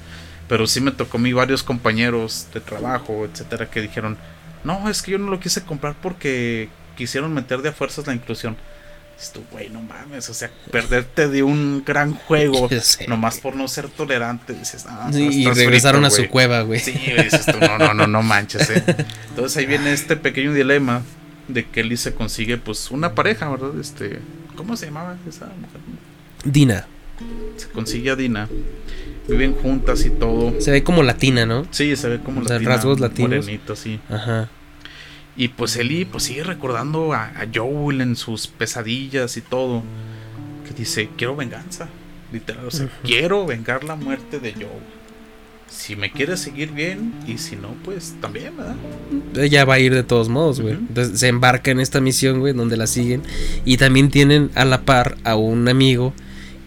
[0.46, 4.16] pero sí me tocó a mí varios compañeros de trabajo etcétera que dijeron
[4.62, 8.14] no es que yo no lo quise comprar porque quisieron meter de a fuerzas la
[8.14, 8.56] inclusión
[9.32, 13.66] Tú, güey, no mames, o sea, perderte de un gran juego sé, nomás por no
[13.68, 16.28] ser tolerante, dices, ah, Sí, y regresaron frito, a su güey".
[16.30, 16.80] cueva, güey.
[16.80, 18.84] Sí, dices tú, no, no, no, no manches, eh.
[19.30, 21.02] Entonces ahí viene este pequeño dilema
[21.48, 23.78] de que Ellie se consigue, pues, una pareja, ¿verdad?
[23.80, 24.18] Este,
[24.56, 25.80] ¿cómo se llamaba esa mujer?
[26.44, 26.86] Dina.
[27.56, 28.48] Se consigue a Dina,
[29.28, 30.60] viven juntas y todo.
[30.60, 31.66] Se ve como latina, ¿no?
[31.70, 33.44] Sí, se ve como O sea, latina, rasgos latinos.
[33.44, 34.00] morenito, sí.
[34.10, 34.50] Ajá.
[35.36, 39.82] Y pues Ellie pues sigue recordando a, a Joel en sus pesadillas y todo.
[40.66, 41.88] Que dice, quiero venganza.
[42.32, 44.82] Literal, o sea, quiero vengar la muerte de Joel.
[45.68, 48.76] Si me quiere seguir bien y si no, pues también, ¿verdad?
[49.36, 50.74] Ella va a ir de todos modos, güey.
[50.74, 53.22] Entonces se embarca en esta misión, güey, donde la siguen.
[53.64, 56.12] Y también tienen a la par a un amigo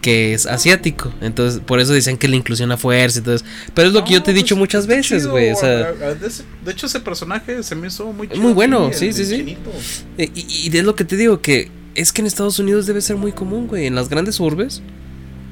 [0.08, 1.12] que es asiático.
[1.20, 3.18] Entonces, por eso dicen que la inclusión a fuerza.
[3.18, 5.50] Entonces, pero es lo que yo te he dicho pues, muchas veces, chido, güey.
[5.50, 9.08] O sea, de, hecho, ese personaje se me hizo muy Es muy bueno, el- sí,
[9.08, 9.36] el sí, sí.
[9.36, 9.70] chinito.
[10.16, 13.02] eh, y, y es lo que te digo, que es que en Estados Unidos debe
[13.02, 13.84] ser muy común, güey.
[13.84, 14.80] En las grandes urbes,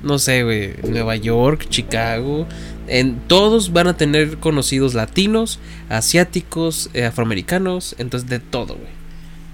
[0.02, 2.46] no sé, güey, Nueva York, Chicago,
[2.88, 5.58] en todos van a tener conocidos latinos,
[5.90, 8.96] asiáticos, eh, afroamericanos, entonces de todo, güey.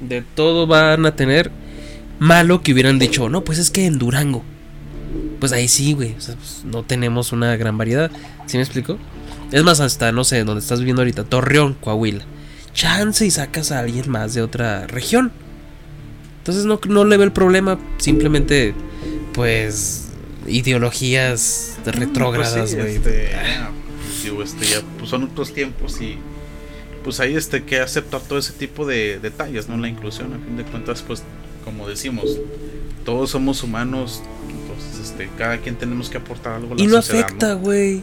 [0.08, 1.50] De todo van a tener
[2.20, 4.44] malo que hubieran dicho, no, pues es que en Durango.
[5.42, 6.14] Pues ahí sí, güey.
[6.16, 8.12] o sea, pues, no tenemos una gran variedad.
[8.46, 8.96] ¿Sí me explico?
[9.50, 12.24] Es más, hasta, no sé, donde estás viviendo ahorita, Torreón, Coahuila.
[12.74, 15.32] Chance y sacas a alguien más de otra región.
[16.38, 17.76] Entonces no, no le ve el problema.
[17.98, 18.72] Simplemente,
[19.34, 20.10] pues,
[20.46, 22.94] ideologías retrógradas, Pues sí, güey.
[22.98, 23.70] este, ya,
[24.06, 26.18] pues, digo, este, ya pues, son otros tiempos y
[27.02, 29.76] pues ahí este que aceptar todo ese tipo de detalles, ¿no?
[29.76, 31.24] La inclusión, a fin de cuentas, pues,
[31.64, 32.26] como decimos,
[33.04, 34.22] todos somos humanos,
[35.02, 38.02] este, cada quien tenemos que aportar algo a la y no sociedad, afecta, güey.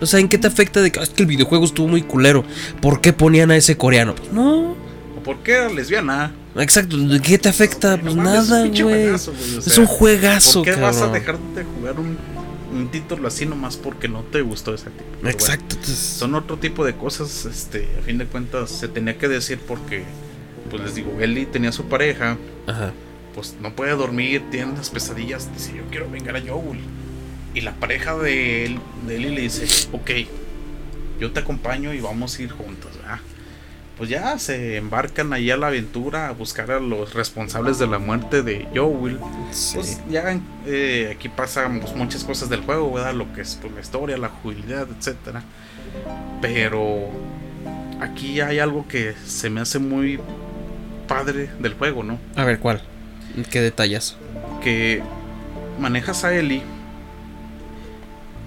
[0.00, 2.02] O sea, ¿en qué te afecta de que, "Ah, es que el videojuego estuvo muy
[2.02, 2.44] culero?
[2.82, 4.14] ¿Por qué ponían a ese coreano?
[4.14, 4.72] Pues no.
[4.72, 6.32] ¿O por qué era lesbiana?
[6.56, 7.96] Exacto, ¿de qué te afecta?
[7.98, 9.04] Pues es nada, güey.
[9.14, 9.22] Es
[9.64, 12.16] sea, un juegazo, ¿Por qué vas a dejar de jugar un,
[12.74, 15.04] un título así nomás porque no te gustó ese tipo?
[15.22, 15.76] Bueno, Exacto.
[15.76, 19.58] entonces- son otro tipo de cosas, este, a fin de cuentas se tenía que decir
[19.66, 20.04] porque,
[20.70, 22.92] pues les digo, Ellie tenía su pareja, Ajá.
[23.36, 26.80] Pues no puede dormir, tiene unas pesadillas, dice yo quiero vengar a Joel.
[27.54, 30.10] Y la pareja de, él, de Ellie le dice, ok,
[31.20, 33.18] yo te acompaño y vamos a ir juntos, ¿verdad?
[33.98, 37.98] Pues ya se embarcan ahí a la aventura a buscar a los responsables de la
[37.98, 39.18] muerte de Joel.
[39.52, 39.76] Sí.
[39.76, 43.14] Pues ya eh, aquí pasan pues, muchas cosas del juego, ¿verdad?
[43.14, 45.42] Lo que es pues, la historia, la jugabilidad, etcétera.
[46.40, 47.10] Pero
[48.00, 50.20] aquí hay algo que se me hace muy
[51.06, 52.18] padre del juego, ¿no?
[52.34, 52.82] A ver, ¿cuál?
[53.50, 54.16] ¿Qué detalles?
[54.62, 55.02] Que
[55.78, 56.62] manejas a Ellie,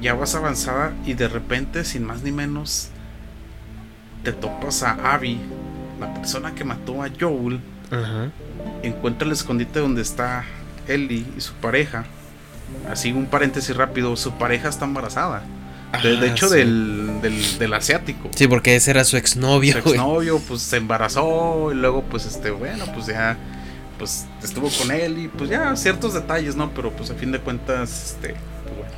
[0.01, 2.89] ya vas avanzada y de repente, sin más ni menos,
[4.23, 5.39] te topas a Abby,
[5.99, 7.59] la persona que mató a Joel.
[7.91, 8.29] Ajá.
[8.83, 10.43] encuentra el escondite donde está
[10.87, 12.05] Ellie y su pareja.
[12.91, 15.41] Así un paréntesis rápido, su pareja está embarazada.
[16.03, 16.55] De, de Ah, hecho, sí.
[16.57, 18.29] del, del, del asiático.
[18.35, 22.51] Sí, porque ese era su exnovio, Su exnovio, pues se embarazó y luego, pues, este,
[22.51, 23.37] bueno, pues ya,
[23.99, 26.71] pues estuvo con él y pues ya ciertos detalles, ¿no?
[26.73, 28.29] Pero pues a fin de cuentas, este,
[28.63, 28.93] pues bueno,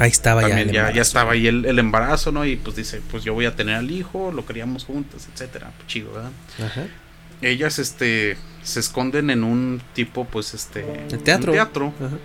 [0.00, 0.60] Ahí estaba ya.
[0.60, 2.44] el ya, estaba ahí el, el embarazo, ¿no?
[2.46, 5.72] Y pues dice, pues yo voy a tener al hijo, lo queríamos juntos, etcétera.
[5.76, 6.30] Pues chido, ¿verdad?
[6.64, 6.86] Ajá.
[7.40, 11.50] ellas este se esconden en un tipo pues este El teatro.
[11.50, 12.16] un teatro Ajá.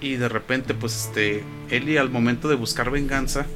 [0.00, 3.46] y de repente pues este Ellie al momento de buscar venganza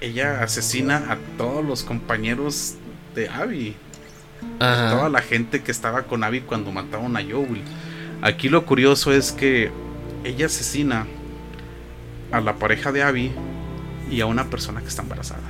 [0.00, 2.74] ella asesina a todos los compañeros
[3.14, 3.74] de Abby.
[4.60, 4.90] Ajá.
[4.96, 7.62] Toda la gente que estaba con Abby cuando mataron a Joel.
[8.22, 9.70] Aquí lo curioso es que
[10.24, 11.06] ella asesina
[12.32, 13.32] a la pareja de Abby
[14.10, 15.42] y a una persona que está embarazada.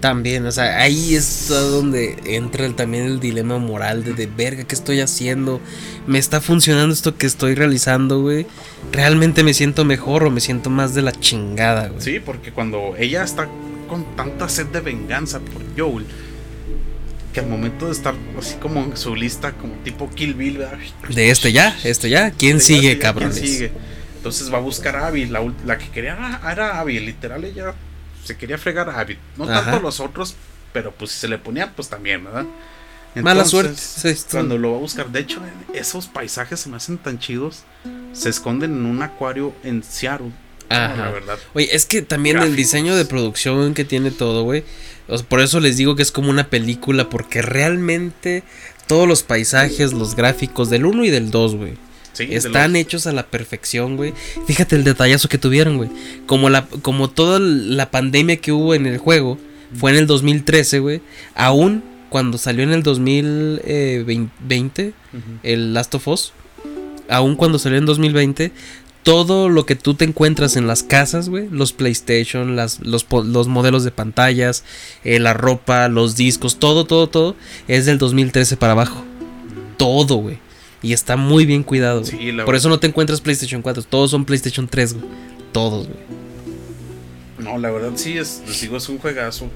[0.00, 4.64] También, o sea, ahí es donde entra el- también el dilema moral de, de verga,
[4.64, 5.60] ¿qué estoy haciendo?
[6.06, 8.46] ¿Me está funcionando esto que estoy realizando, güey?
[8.92, 12.00] ¿Realmente me siento mejor o me siento más de la chingada, güey?
[12.00, 13.46] Sí, porque cuando ella está
[13.88, 16.06] con tanta sed de venganza por Joel,
[17.32, 20.78] que al momento de estar así como en su lista, como tipo Kill Bill, ¿verdad?
[21.08, 22.30] De este ya, este ya.
[22.32, 23.36] ¿Quién Ya sigue, sigue, ¿quién cabrones?
[23.36, 23.72] sigue?
[24.16, 25.26] Entonces va a buscar a Abby.
[25.26, 26.98] La, la que quería era, era Abby.
[27.00, 27.74] Literal, ella
[28.24, 29.18] se quería fregar a Abby.
[29.36, 29.64] No Ajá.
[29.64, 30.34] tanto los otros,
[30.72, 32.44] pero pues si se le ponía, pues también, ¿verdad?
[33.14, 33.74] Mala suerte.
[33.76, 35.40] Sí, Cuando lo va a buscar, de hecho,
[35.74, 37.64] esos paisajes se me hacen tan chidos.
[38.12, 40.30] Se esconden en un acuario en Seattle.
[40.68, 40.94] Ajá.
[40.96, 41.38] La verdad.
[41.54, 44.62] Oye, es que también el diseño de producción que tiene todo, güey.
[45.28, 48.42] Por eso les digo que es como una película, porque realmente
[48.86, 51.74] todos los paisajes, los gráficos del 1 y del 2, güey.
[52.12, 54.12] Sí, Están los- hechos a la perfección, güey.
[54.46, 55.90] Fíjate el detallazo que tuvieron, güey.
[56.26, 59.38] Como, la, como toda la pandemia que hubo en el juego
[59.76, 61.00] fue en el 2013, güey.
[61.36, 65.22] Aún cuando salió en el 2020, Ujú.
[65.42, 66.32] el Last of Us,
[67.08, 68.52] aún cuando salió en 2020,
[69.02, 73.48] todo lo que tú te encuentras en las casas, güey, los PlayStation, las, los, los
[73.48, 74.64] modelos de pantallas,
[75.04, 77.36] eh, la ropa, los discos, todo, todo, todo,
[77.68, 79.04] es del 2013 para abajo.
[79.76, 80.38] Todo, güey.
[80.82, 82.04] Y está muy bien cuidado.
[82.04, 85.04] Sí, Por eso no te encuentras PlayStation 4, todos son PlayStation 3, güey.
[85.52, 86.00] Todos, güey.
[87.38, 89.48] No, la verdad sí, es, les digo, es un juegazo.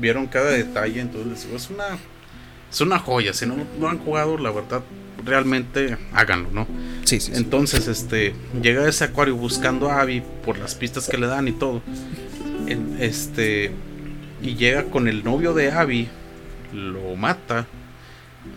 [0.00, 1.98] Vieron cada detalle, entonces les digo, es una,
[2.76, 3.32] es una joya.
[3.32, 4.82] Si no lo han jugado, la verdad,
[5.24, 6.66] realmente háganlo, ¿no?
[7.04, 7.32] Sí, sí, sí.
[7.34, 11.48] Entonces, este, llega a ese acuario buscando a Abby por las pistas que le dan
[11.48, 11.80] y todo.
[12.98, 13.72] Este,
[14.42, 16.08] y llega con el novio de Abby,
[16.74, 17.66] lo mata,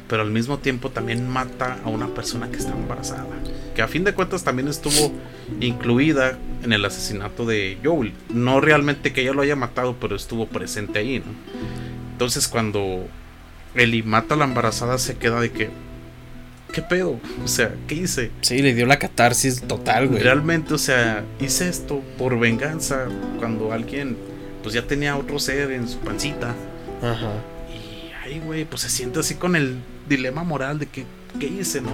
[0.09, 3.25] pero al mismo tiempo también mata a una persona que está embarazada.
[3.73, 5.13] Que a fin de cuentas también estuvo
[5.61, 8.11] incluida en el asesinato de Joel.
[8.33, 11.31] No realmente que ella lo haya matado, pero estuvo presente ahí, ¿no?
[12.11, 13.07] Entonces cuando
[13.75, 15.69] Ellie mata a la embarazada se queda de que...
[16.71, 17.19] ¿Qué pedo?
[17.43, 18.29] O sea, ¿qué hice?
[18.41, 20.21] Sí, le dio la catarsis total, güey.
[20.21, 23.05] Realmente, o sea, hice esto por venganza
[23.39, 24.15] cuando alguien
[24.61, 26.53] pues ya tenía otro ser en su pancita.
[27.01, 27.31] Ajá.
[27.73, 29.77] Y ay, güey, pues se siente así con el
[30.07, 31.05] dilema moral de que,
[31.39, 31.81] ¿qué hice?
[31.81, 31.89] No.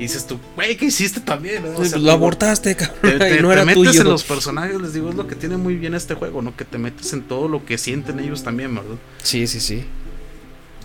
[0.00, 1.62] Y dices tú, güey, ¿qué hiciste también?
[1.62, 1.78] no?
[1.78, 2.98] O sea, lo tú- abortaste, cabrón.
[3.02, 4.00] Te, te- no te era metes tuyo.
[4.00, 6.56] en los personajes, les digo, es lo que tiene muy bien este juego, ¿no?
[6.56, 8.96] Que te metes en todo lo que sienten ellos también, ¿verdad?
[9.22, 9.84] Sí, sí, sí.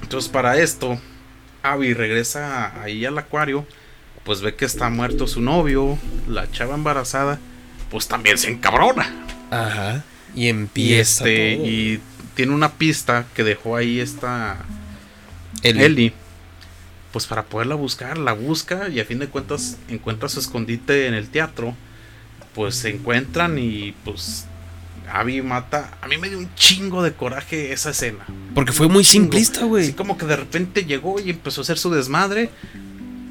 [0.01, 0.99] Entonces, para esto,
[1.63, 3.65] Abby regresa ahí al acuario,
[4.23, 7.39] pues ve que está muerto su novio, la chava embarazada,
[7.89, 9.09] pues también se encabrona.
[9.51, 10.03] Ajá.
[10.35, 11.65] Y Y empieza este, todo.
[11.67, 11.99] y
[12.35, 14.57] tiene una pista que dejó ahí esta
[15.63, 16.13] El- Ellie.
[17.11, 21.13] Pues para poderla buscar, la busca y a fin de cuentas encuentra su escondite en
[21.15, 21.73] el teatro.
[22.53, 24.45] Pues se encuentran y pues
[25.11, 25.97] Abby mata.
[26.01, 28.25] A mí me dio un chingo de coraje esa escena.
[28.55, 29.83] Porque fue muy simplista, güey.
[29.85, 32.49] Así como que de repente llegó y empezó a hacer su desmadre.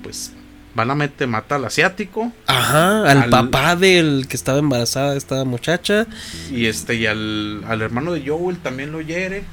[0.03, 0.33] Pues
[0.75, 6.07] vanamente mata al asiático Ajá, al, Al- papá del que estaba embarazada esta muchacha.
[6.51, 9.45] y este y al, al hermano de Joel también lo hiere.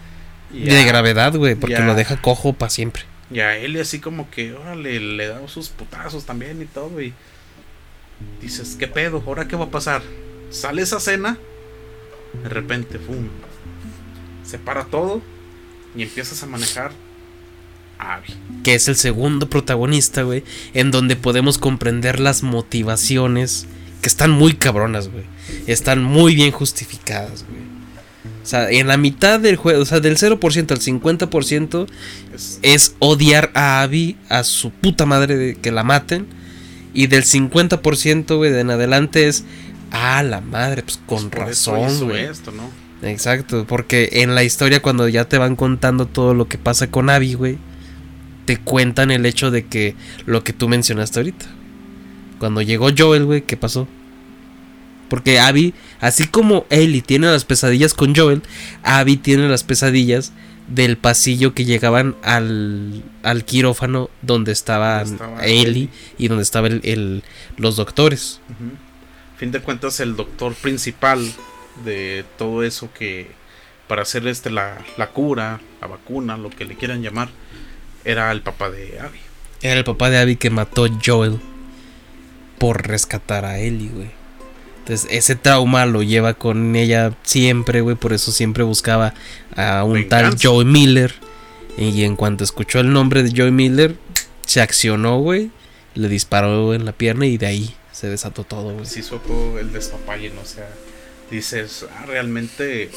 [0.54, 3.04] Y de a- gravedad, güey, porque lo deja cojo para siempre.
[3.32, 7.02] Y a él así como que, órale, le da sus putazos también y todo.
[7.02, 7.14] Y
[8.42, 9.24] dices, ¿qué pedo?
[9.26, 10.02] ¿Ahora qué va a pasar?
[10.52, 11.38] Sale esa cena,
[12.42, 13.28] de repente, ¡pum!
[14.46, 15.22] Se para todo
[15.96, 16.92] y empiezas a manejar
[18.00, 18.34] a Abby.
[18.64, 20.44] Que es el segundo protagonista, güey.
[20.74, 23.68] En donde podemos comprender las motivaciones
[24.02, 25.24] que están muy cabronas, güey.
[25.68, 27.64] Están muy bien justificadas, güey.
[28.42, 31.88] O sea, en la mitad del juego, o sea, del 0% al 50%
[32.36, 36.28] Es- es odiar a Abby, a su puta madre de que la maten.
[36.94, 39.46] Y del 50%, güey, de en adelante es,
[39.94, 42.26] ah, la madre, pues con por eso razón, güey.
[42.26, 42.70] esto, ¿no?
[43.08, 47.10] Exacto, porque en la historia cuando ya te van contando todo lo que pasa con
[47.10, 47.58] Abby, güey,
[48.46, 51.46] te cuentan el hecho de que lo que tú mencionaste ahorita.
[52.40, 53.88] Cuando llegó Joel, güey, ¿qué pasó?
[55.10, 58.42] Porque Abby, así como Ellie tiene las pesadillas con Joel,
[58.84, 60.32] Abby tiene las pesadillas
[60.68, 65.90] del pasillo que llegaban al, al quirófano donde estaban Donde estaba Ellie Ellie.
[66.18, 67.24] y donde estaban el,
[67.58, 68.40] los doctores.
[68.50, 68.72] Ujú.
[69.38, 71.20] Fin de cuentas, el doctor principal
[71.84, 73.32] de todo eso que
[73.88, 77.30] para hacer este la, la cura, la vacuna, lo que le quieran llamar,
[78.06, 79.20] era el papá de Abby.
[79.62, 81.40] Era el papá de Abby que mató Joel
[82.58, 84.12] por rescatar a Ellie, güey.
[84.80, 87.96] Entonces, ese trauma lo lleva con ella siempre, güey.
[87.96, 89.14] Por eso siempre buscaba
[89.56, 90.36] a un tal.
[90.42, 91.14] Joey Miller.
[91.78, 93.96] Y en cuanto escuchó el nombre de Joey Miller,
[94.46, 95.52] se accionó, güey.
[95.96, 98.86] Le disparó en la pierna y de ahí se desató todo, güey.
[98.86, 100.42] Sí, supo el despapalle, ¿no?
[100.42, 100.68] O sea,
[101.32, 102.92] dices, ah, realmente,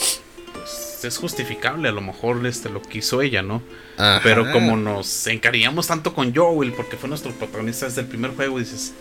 [0.53, 3.63] pues es justificable a lo mejor este, lo que hizo ella, ¿no?
[3.99, 4.19] Ajá.
[4.25, 8.59] Pero como nos encariñamos tanto con Joel, porque fue nuestro protagonista desde el primer juego,
[8.59, 8.95] dices,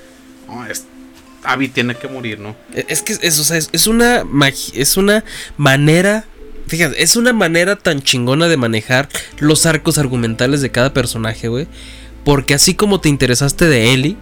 [0.47, 0.85] no, es,
[1.41, 2.55] Abby tiene que morir, ¿no?
[2.71, 4.23] E, Es que es, o sea, es, es una
[4.75, 5.23] es una
[5.57, 6.25] manera.
[6.67, 11.67] Fíjate, es una manera tan chingona de manejar los arcos argumentales de cada personaje, güey.
[12.23, 14.17] Porque así como te interesaste de Ellie,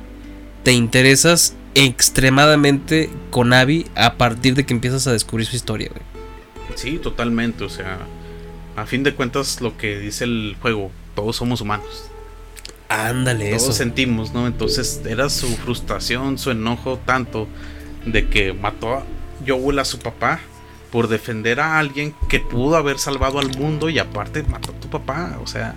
[0.64, 6.04] te interesas extremadamente con Abby a partir de que empiezas a descubrir su historia, güey.
[6.76, 8.00] Sí, totalmente, o sea,
[8.76, 12.10] a fin de cuentas lo que dice el juego, todos somos humanos.
[12.90, 13.74] Ándale, Todos eso.
[13.74, 14.46] sentimos, ¿no?
[14.46, 17.48] Entonces era su frustración, su enojo tanto
[18.06, 19.04] de que mató a
[19.48, 20.40] Joel a su papá
[20.92, 24.90] por defender a alguien que pudo haber salvado al mundo y aparte mató a tu
[24.90, 25.40] papá.
[25.42, 25.74] O sea,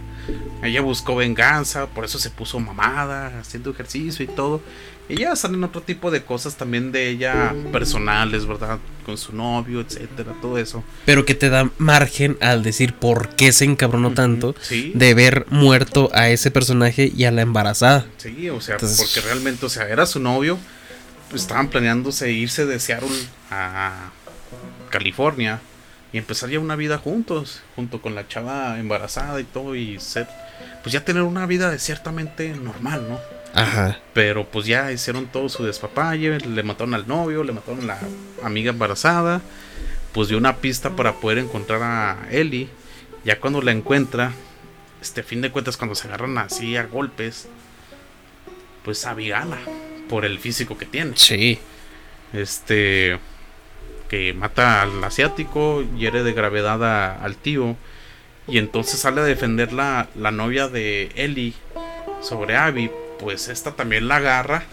[0.63, 4.61] ella buscó venganza, por eso se puso mamada, haciendo ejercicio y todo.
[5.09, 8.79] Y ya salen otro tipo de cosas también de ella personales, ¿verdad?
[9.05, 10.83] Con su novio, etcétera, todo eso.
[11.05, 14.91] Pero que te da margen al decir por qué se encabronó tanto Sí.
[14.97, 18.05] de ver muerto a ese personaje y a la embarazada.
[18.17, 20.59] Sí, o sea, Entonces- porque realmente, o sea, era su novio.
[21.31, 23.09] Pues estaban planeándose irse de Seattle
[23.51, 24.11] a
[24.91, 25.61] California
[26.13, 30.29] y empezar ya una vida juntos, junto con la chava embarazada y todo, y ser,
[30.83, 33.19] pues ya tener una vida ciertamente normal, ¿no?
[33.57, 33.99] Ajá.
[34.13, 37.99] Pero pues ya hicieron todo su despapalle, le mataron al novio, le mataron a la
[38.43, 39.41] amiga embarazada,
[40.13, 42.69] pues dio una pista para poder encontrar a Ellie.
[43.25, 44.33] Ya cuando la encuentra,
[45.03, 47.49] este fin de cuentas cuando se agarran así a golpes,
[48.85, 49.59] pues Abby gana
[50.09, 51.13] por el físico que tiene.
[51.17, 51.59] Sí.
[52.33, 53.19] Este
[54.09, 57.77] que mata al asiático, hiere de gravedad a- al tío
[58.47, 61.55] y entonces sale a defender la, la novia de Ellie
[62.23, 62.89] sobre Abby,
[63.19, 64.65] pues esta también la agarra,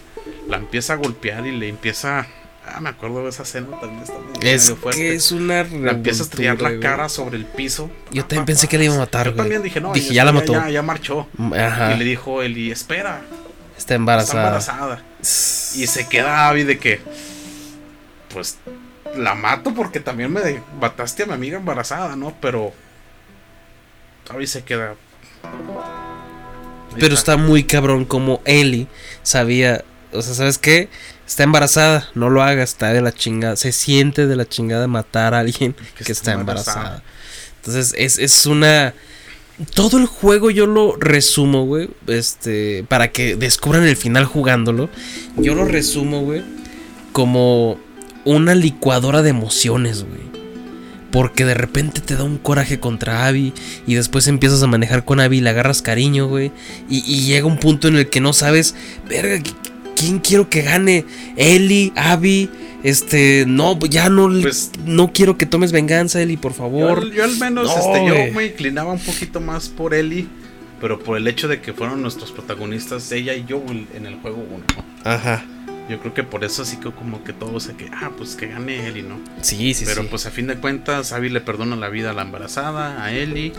[0.48, 2.26] la empieza a golpear y le empieza
[2.66, 5.00] ah, me acuerdo de esa escena también está Es fuerte.
[5.00, 7.90] que es una la empieza a estrellar la cara sobre el piso.
[8.10, 9.42] Yo también pensé que la iba a matar, Yo güey.
[9.42, 10.52] también dije, no, Dije, ya la mató.
[10.52, 11.28] Ya, ya marchó.
[11.54, 11.92] Ajá.
[11.94, 13.20] Y le dijo Ellie, espera,
[13.76, 14.42] Está está embarazada.
[14.44, 15.02] embarazada.
[15.20, 17.00] Y se queda Abby de que,
[18.32, 18.58] pues,
[19.16, 22.34] la mato porque también me mataste a mi amiga embarazada, ¿no?
[22.40, 22.72] Pero
[24.30, 24.94] Abby se queda.
[26.98, 28.86] Pero está muy cabrón como Ellie
[29.22, 30.88] sabía, o sea, ¿sabes qué?
[31.26, 35.34] Está embarazada, no lo hagas, está de la chingada, se siente de la chingada matar
[35.34, 37.02] a alguien que, está embarazada.
[37.56, 38.94] Entonces es, es una...
[39.74, 44.90] Todo el juego yo lo resumo, güey, este, para que descubran el final jugándolo.
[45.36, 46.42] Yo lo resumo, güey,
[47.12, 47.78] como
[48.24, 50.33] una licuadora de emociones, güey.
[51.14, 53.52] Porque de repente te da un coraje contra Abby
[53.86, 56.50] y después empiezas a manejar con Abby y le agarras cariño, güey.
[56.90, 58.74] Y, y llega un punto en el que no sabes,
[59.08, 59.54] verga, ¿qui-
[59.94, 61.04] ¿quién quiero que gane?
[61.36, 62.50] Ellie, Abby,
[62.82, 67.08] este, no, ya no, Pues- no quiero que tomes venganza, Ellie, por favor.
[67.12, 70.26] yo al menos, No, este, yo me inclinaba un poquito más por Ellie.
[70.80, 73.62] Pero por el hecho de que fueron nuestros protagonistas, ella y yo,
[73.94, 75.10] en el juego 1, ¿no?
[75.10, 75.44] Ajá.
[75.88, 78.46] Yo creo que por eso así que como que todo se que, ah, pues que
[78.48, 79.18] gane Ellie, ¿no?
[79.42, 80.08] Sí, sí, Pero sí.
[80.10, 83.52] pues a fin de cuentas, Abby le perdona la vida a la embarazada, a Ellie.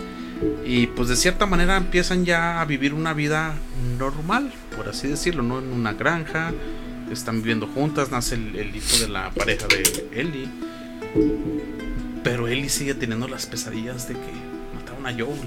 [0.65, 3.53] Y pues de cierta manera empiezan ya a vivir una vida
[3.99, 5.59] normal, por así decirlo, ¿no?
[5.59, 6.51] En una granja.
[7.11, 10.49] Están viviendo juntas, nace el, el hijo de la pareja de Ellie.
[12.23, 14.31] Pero Ellie sigue teniendo las pesadillas de que
[14.73, 15.39] mataron a Joel.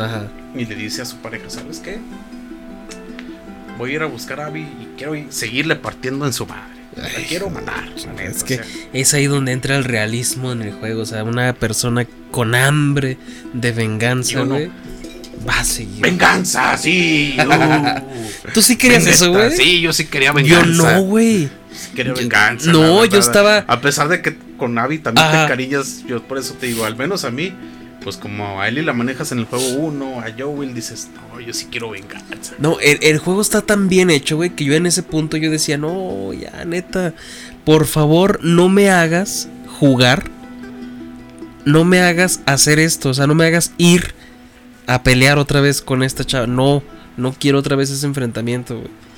[0.00, 0.28] Ajá.
[0.54, 1.98] Y le dice a su pareja, ¿sabes qué?
[3.80, 6.80] Voy a ir a buscar a Abby y quiero ir- seguirle partiendo en su madre.
[6.96, 7.88] La quiero matar.
[8.14, 8.64] la Es o que sea.
[8.92, 11.02] es ahí donde entra el realismo en el juego.
[11.02, 13.16] O sea, una persona con hambre
[13.54, 14.54] de venganza, Yo no.
[14.56, 14.70] güey,
[15.48, 16.02] va a seguir.
[16.02, 16.76] ¡Venganza!
[16.76, 17.36] ¡Sí!
[17.38, 18.50] uh.
[18.54, 19.50] ¿Tú sí querías eso, güey?
[19.56, 20.96] Sí, yo sí quería Yo venganza.
[20.98, 21.48] no, güey.
[21.72, 22.70] Sí quería Yo- venganza.
[22.72, 25.44] no, yo estaba- A pesar de que con Abby también Ajá.
[25.44, 27.54] te cariñas, yo por eso te digo, al menos a mí,
[28.02, 31.52] pues como a Ellie la manejas en el juego 1, a Joel dices, no, yo
[31.52, 32.54] sí quiero venganza.
[32.58, 35.50] No, el, el juego está tan bien hecho, güey, que yo en ese punto yo
[35.50, 37.14] decía, no, ya, neta,
[37.64, 39.48] por favor, no me hagas
[39.78, 40.24] jugar,
[41.64, 44.14] no me hagas hacer esto, o sea, no me hagas ir
[44.86, 46.82] a pelear otra vez con esta chava, no,
[47.16, 49.09] no quiero otra vez ese enfrentamiento, güey.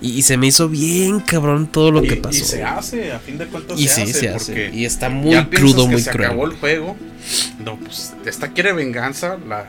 [0.00, 2.38] Y, y se me hizo bien cabrón todo lo y, que pasó.
[2.38, 4.12] y se hace, a fin de cuentas Y se sí, hace.
[4.12, 4.70] se hace.
[4.74, 6.26] Y está muy ya crudo, que muy se cruel.
[6.28, 6.96] acabó el juego.
[7.64, 9.66] No, pues esta quiere venganza, la,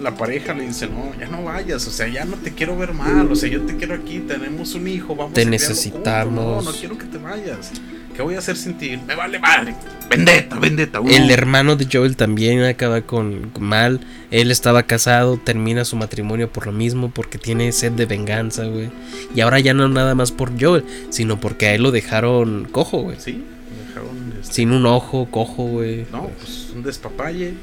[0.00, 2.92] la pareja le dice, no, ya no vayas, o sea, ya no te quiero ver
[2.92, 6.64] mal, o sea, yo te quiero aquí, tenemos un hijo, vamos Te a necesitamos.
[6.64, 7.70] No, no quiero que te vayas.
[8.14, 8.98] ¿qué voy a hacer sin ti?
[9.06, 9.74] Me vale madre.
[10.08, 11.00] Vendetta, vendetta.
[11.00, 11.08] uh.
[11.08, 14.00] El hermano de Joel también acaba con mal.
[14.30, 18.90] Él estaba casado, termina su matrimonio por lo mismo, porque tiene sed de venganza, güey.
[19.34, 23.02] Y ahora ya no nada más por Joel, sino porque a él lo dejaron cojo,
[23.02, 23.16] güey.
[23.18, 23.32] Sí,
[23.70, 24.34] me dejaron.
[24.40, 26.06] este, Sin un ojo, cojo, güey.
[26.12, 27.54] No, pues un despapalle.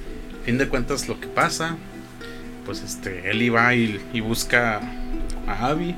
[0.45, 1.77] Fin de cuentas, lo que pasa.
[2.69, 4.79] Pues este, él iba y, y busca
[5.47, 5.95] a Abby.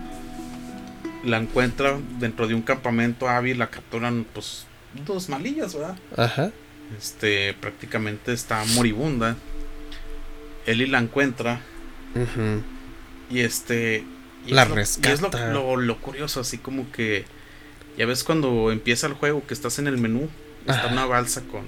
[1.26, 3.28] La encuentra dentro de un campamento.
[3.28, 4.66] A Abby la capturan, pues,
[5.06, 5.98] dos malillas, ¿verdad?
[6.16, 6.50] Ajá.
[6.98, 9.36] Este, prácticamente está moribunda.
[10.66, 11.60] Ellie la encuentra.
[12.16, 12.64] Ujú.
[13.30, 14.06] Y este.
[14.48, 15.52] y La es lo- y es lo, rescata.
[15.52, 17.26] lo- lo curioso, así como que.
[17.98, 20.30] Ya ves cuando empieza el juego que estás en el menú.
[20.62, 20.94] Está Ajá.
[20.94, 21.66] una balsa con.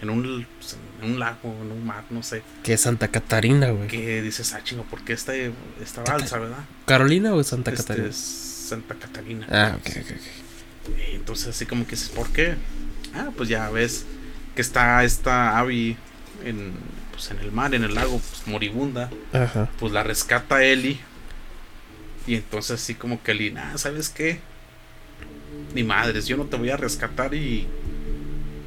[0.00, 2.42] En, en un, pues, en un lago, en un mar, no sé.
[2.62, 3.88] Que es Santa Catarina, güey.
[3.88, 6.64] Que dices, ah, chingo, ¿por qué esta, esta balsa, verdad?
[6.86, 8.08] ¿Carolina o es Santa Este Catarina?
[8.08, 9.46] es Santa Catarina.
[9.50, 10.96] Ah, ok, ok, ok.
[11.12, 12.54] Entonces, así como que dices, ¿por qué?
[13.14, 14.04] Ah, pues ya ves
[14.54, 15.96] que está esta Abby
[16.44, 16.72] en,
[17.12, 19.10] pues, en el mar, en el lago, pues, moribunda.
[19.32, 19.68] Ajá.
[19.78, 20.98] pues la rescata Ellie.
[22.26, 24.40] Y entonces así como que Ellie, ah, ¿sabes qué?
[25.74, 27.66] Ni madres, yo no te voy a rescatar y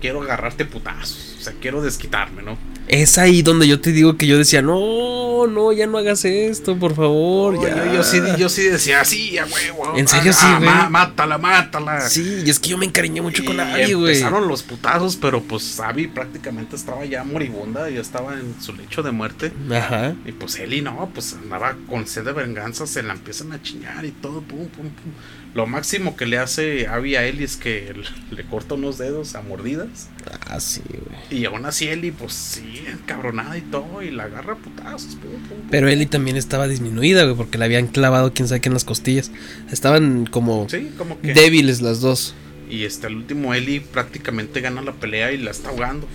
[0.02, 1.33] quiero agarrarte putazos.
[1.44, 2.58] O sea, quiero desquitarme, ¿no?
[2.88, 6.80] Es ahí donde yo te digo que yo decía, no, no, ya no hagas esto,
[6.80, 7.62] por favor.
[7.62, 7.86] Ya.
[7.86, 9.98] yo, yo sí, yo sí decía, sí, a huevo.
[9.98, 10.70] ¿En serio ah, sí, ah, güey?
[10.70, 12.00] má- mátala, mátala.
[12.08, 14.14] Sí, y es que yo me encariñé mucho con Y Abby, güey.
[14.14, 19.04] Empezaron los putazos, pero pues Abby prácticamente estaba ya moribunda, ya estaba en su lecho
[19.04, 19.52] de muerte.
[19.70, 20.16] Ajá.
[20.26, 24.06] Y pues Eli no, pues andaba con sed de venganza, se la empiezan a chingar
[24.06, 25.12] y todo, pum, pum, pum.
[25.54, 27.94] Lo máximo que le hace Abby a Eli es que
[28.32, 30.10] le corta unos dedos a mordidas.
[30.48, 31.42] Ah, sí, güey.
[31.42, 35.16] Y aún así Eli, pues sí, encabronada y todo, y la agarra a putazos.
[35.16, 35.58] pum, pum, pum.
[35.70, 38.84] Pero Ellie también estaba disminuida, güey, porque le habían clavado quién sabe qué en las
[38.84, 39.32] costillas.
[39.72, 41.34] Estaban como Sí, como que.
[41.36, 42.34] débiles las dos.
[42.70, 46.08] Y este, el último Eli prácticamente gana la pelea y la está ahogando.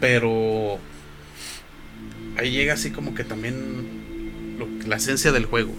[0.00, 0.78] Pero.
[2.38, 3.56] Ahí llega así como que también.
[4.58, 5.72] lo- la esencia del juego.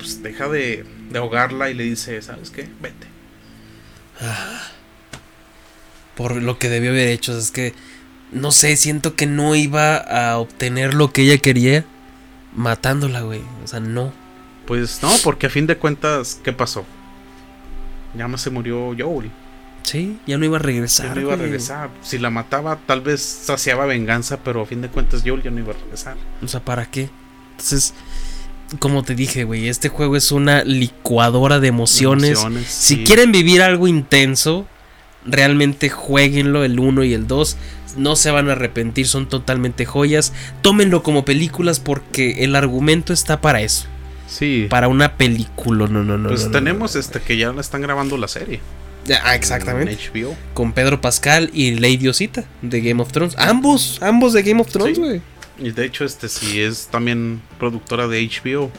[0.00, 2.66] Pues deja de, de ahogarla y le dice, ¿sabes qué?
[2.80, 3.06] Vete.
[6.16, 7.36] Por lo que debió haber hecho.
[7.36, 7.74] Es que,
[8.32, 11.84] no sé, siento que no iba a obtener lo que ella quería
[12.54, 13.42] matándola, güey.
[13.62, 14.12] O sea, no.
[14.66, 16.86] Pues no, porque a fin de cuentas, ¿qué pasó?
[18.14, 19.30] Ya más se murió Joel.
[19.82, 21.08] Sí, ya no iba a regresar.
[21.08, 21.90] Ya no iba a regresar.
[22.02, 25.60] Si la mataba, tal vez saciaba venganza, pero a fin de cuentas Joel ya no
[25.60, 26.16] iba a regresar.
[26.42, 27.10] O sea, ¿para qué?
[27.52, 27.92] Entonces,
[28.78, 32.30] como te dije, güey, este juego es una licuadora de emociones.
[32.32, 33.04] Emociones, Si sí.
[33.04, 34.66] quieren vivir algo intenso,
[35.26, 37.56] realmente jueguenlo el 1 y el 2.
[37.96, 40.32] No se van a arrepentir, son totalmente joyas.
[40.62, 43.86] Tómenlo como películas porque el argumento está para eso.
[44.28, 44.66] Sí.
[44.70, 46.28] Para una película, no, no, no.
[46.28, 47.00] Pues no, tenemos no.
[47.00, 48.60] este que ya la están grabando la serie.
[49.24, 49.92] Ah, exactamente.
[49.92, 50.36] En HBO.
[50.54, 53.34] Con Pedro Pascal y Lady Osita de Game of Thrones.
[53.38, 55.20] Ambos, ambos de Game of Thrones, Sí.
[55.60, 58.70] Y de hecho, este si es también productora de HBO,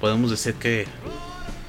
[0.00, 0.86] podemos decir que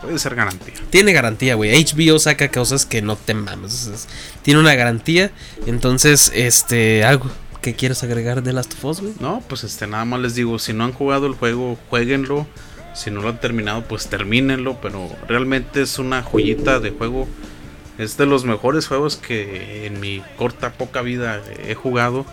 [0.02, 0.74] puede ser garantía.
[0.90, 1.72] Tiene garantía, güey.
[1.84, 3.88] HBO saca cosas que no te mames.
[3.88, 4.08] es-
[4.42, 5.32] Tiene una garantía.
[5.66, 7.30] Entonces, este, algo
[7.62, 9.14] que quieres agregar de Last of Us, güey.
[9.20, 12.48] No, pues este nada más les digo, si no han jugado el juego, jueguenlo.
[12.96, 17.28] Si no lo han terminado, pues termínenlo, pero realmente es una joyita de juego.
[17.98, 22.26] Es de los mejores juegos que en mi corta poca vida he jugado.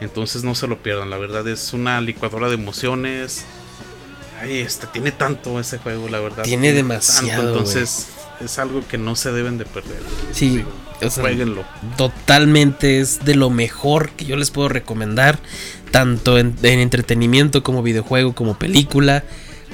[0.00, 3.44] Entonces no se lo pierdan, la verdad es una licuadora de emociones.
[4.40, 6.44] Ay, este tiene tanto ese juego, la verdad.
[6.44, 8.08] Tiene demasiado, entonces
[8.40, 10.02] es algo que no se deben de perder.
[10.32, 10.62] Sí,
[11.02, 11.64] o sea, Jueguenlo.
[11.96, 15.38] totalmente es de lo mejor que yo les puedo recomendar,
[15.90, 19.24] tanto en, en entretenimiento como videojuego, como película.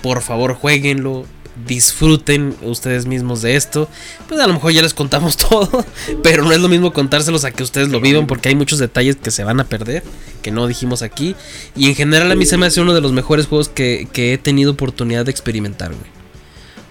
[0.03, 1.27] Por favor, jueguenlo,
[1.67, 3.89] disfruten ustedes mismos de esto.
[4.29, 5.85] Pues a lo mejor ya les contamos todo,
[6.23, 9.17] pero no es lo mismo contárselos a que ustedes lo vivan porque hay muchos detalles
[9.17, 10.03] que se van a perder,
[10.43, 11.37] que no dijimos aquí.
[11.77, 14.39] Y en general a mí se me hace uno de los mejores juegos que, he
[14.39, 16.11] tenido oportunidad de experimentar, güey.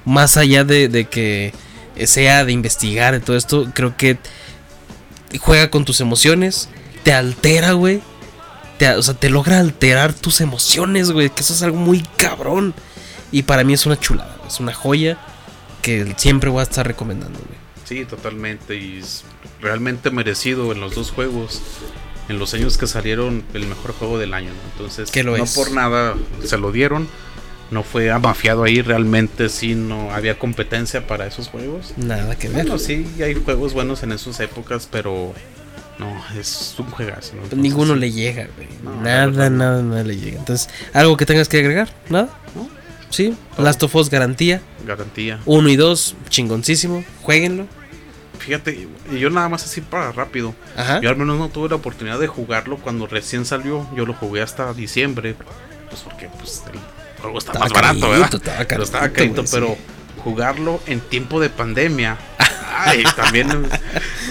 [0.05, 1.53] Más allá de, de que
[2.05, 4.18] sea de investigar y todo esto, creo que
[5.39, 6.70] juega con tus emociones,
[7.03, 8.01] te altera, güey.
[8.78, 11.30] Te, o sea, te logra alterar tus emociones, güey.
[11.30, 12.74] Que eso es algo muy cabrón.
[13.32, 15.18] Y para mí es una chulada, es una joya
[15.82, 17.60] que siempre voy a estar recomendando, güey.
[17.86, 18.76] Sí, totalmente.
[18.76, 19.24] Y es
[19.62, 21.62] realmente merecido en los dos juegos.
[22.30, 24.49] En los años que salieron, el mejor juego del año.
[24.49, 24.72] ¿no?
[24.72, 25.54] Entonces, lo no es.
[25.56, 27.08] por nada se lo dieron.
[27.72, 28.82] No fue amafiado ahí.
[28.82, 31.93] Realmente sí no había competencia para esos juegos.
[31.97, 32.64] Nada que ver.
[32.64, 35.34] Bueno, sí, hay juegos buenos en esas épocas, pero
[35.99, 37.36] no, es un juegazo.
[37.36, 37.43] ¿no?
[37.43, 38.68] Entonces, ninguno le llega, güey.
[38.84, 39.49] No, nada, no.
[39.49, 40.39] nada, nada le llega.
[40.39, 41.93] Entonces, ¿algo que tengas que agregar?
[42.10, 42.30] ¿Nada?
[43.12, 44.62] Sí, Last of Us garantía.
[44.86, 45.39] Garantía.
[45.45, 47.03] 1 y 2, chingoncísimo.
[47.22, 47.68] Jueguenlo.
[48.39, 50.55] Fíjate, y yo nada más así para rápido.
[50.76, 50.99] Ajá.
[51.01, 53.88] Yo al menos no tuve la oportunidad de jugarlo cuando recién salió.
[53.95, 55.36] Yo lo jugué hasta diciembre.
[55.89, 56.80] Pues porque pues, el
[57.22, 58.34] juego está Estaba más barato, ¿verdad?
[58.34, 60.22] estaba Pero estaba carito, pero sí.
[60.24, 62.18] jugarlo en tiempo de pandemia.
[62.72, 63.48] Ay, también,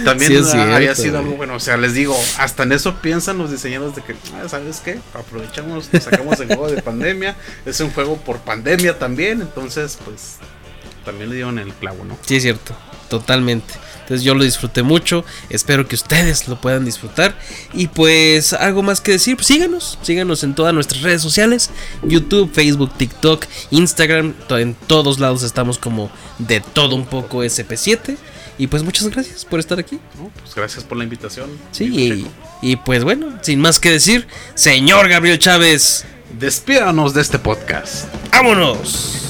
[0.04, 1.54] también Sí, había sido algo bueno.
[1.54, 4.98] O sea, les digo, hasta en eso piensan los diseñadores de que, ah, ¿sabes qué?
[5.14, 7.36] Aprovechamos, sacamos el juego de pandemia.
[7.66, 9.40] Es un juego por pandemia también.
[9.42, 10.36] Entonces, pues,
[11.04, 12.18] también le dieron el clavo, ¿no?
[12.26, 12.74] Sí, es cierto,
[13.08, 13.74] totalmente.
[14.10, 17.38] Entonces yo lo disfruté mucho, espero que ustedes lo puedan disfrutar.
[17.72, 21.70] Y pues algo más que decir, pues síganos, síganos en todas nuestras redes sociales,
[22.02, 28.16] YouTube, Facebook, TikTok, Instagram, en todos lados estamos como de todo un poco SP7.
[28.60, 29.98] Y pues muchas gracias por estar aquí.
[30.18, 30.30] ¿no?
[30.42, 31.48] Pues gracias por la invitación.
[31.70, 32.26] Sí, y,
[32.60, 36.04] y pues bueno, sin más que decir, señor Gabriel Chávez,
[36.38, 38.04] Despídanos de este podcast.
[38.30, 39.29] vámonos.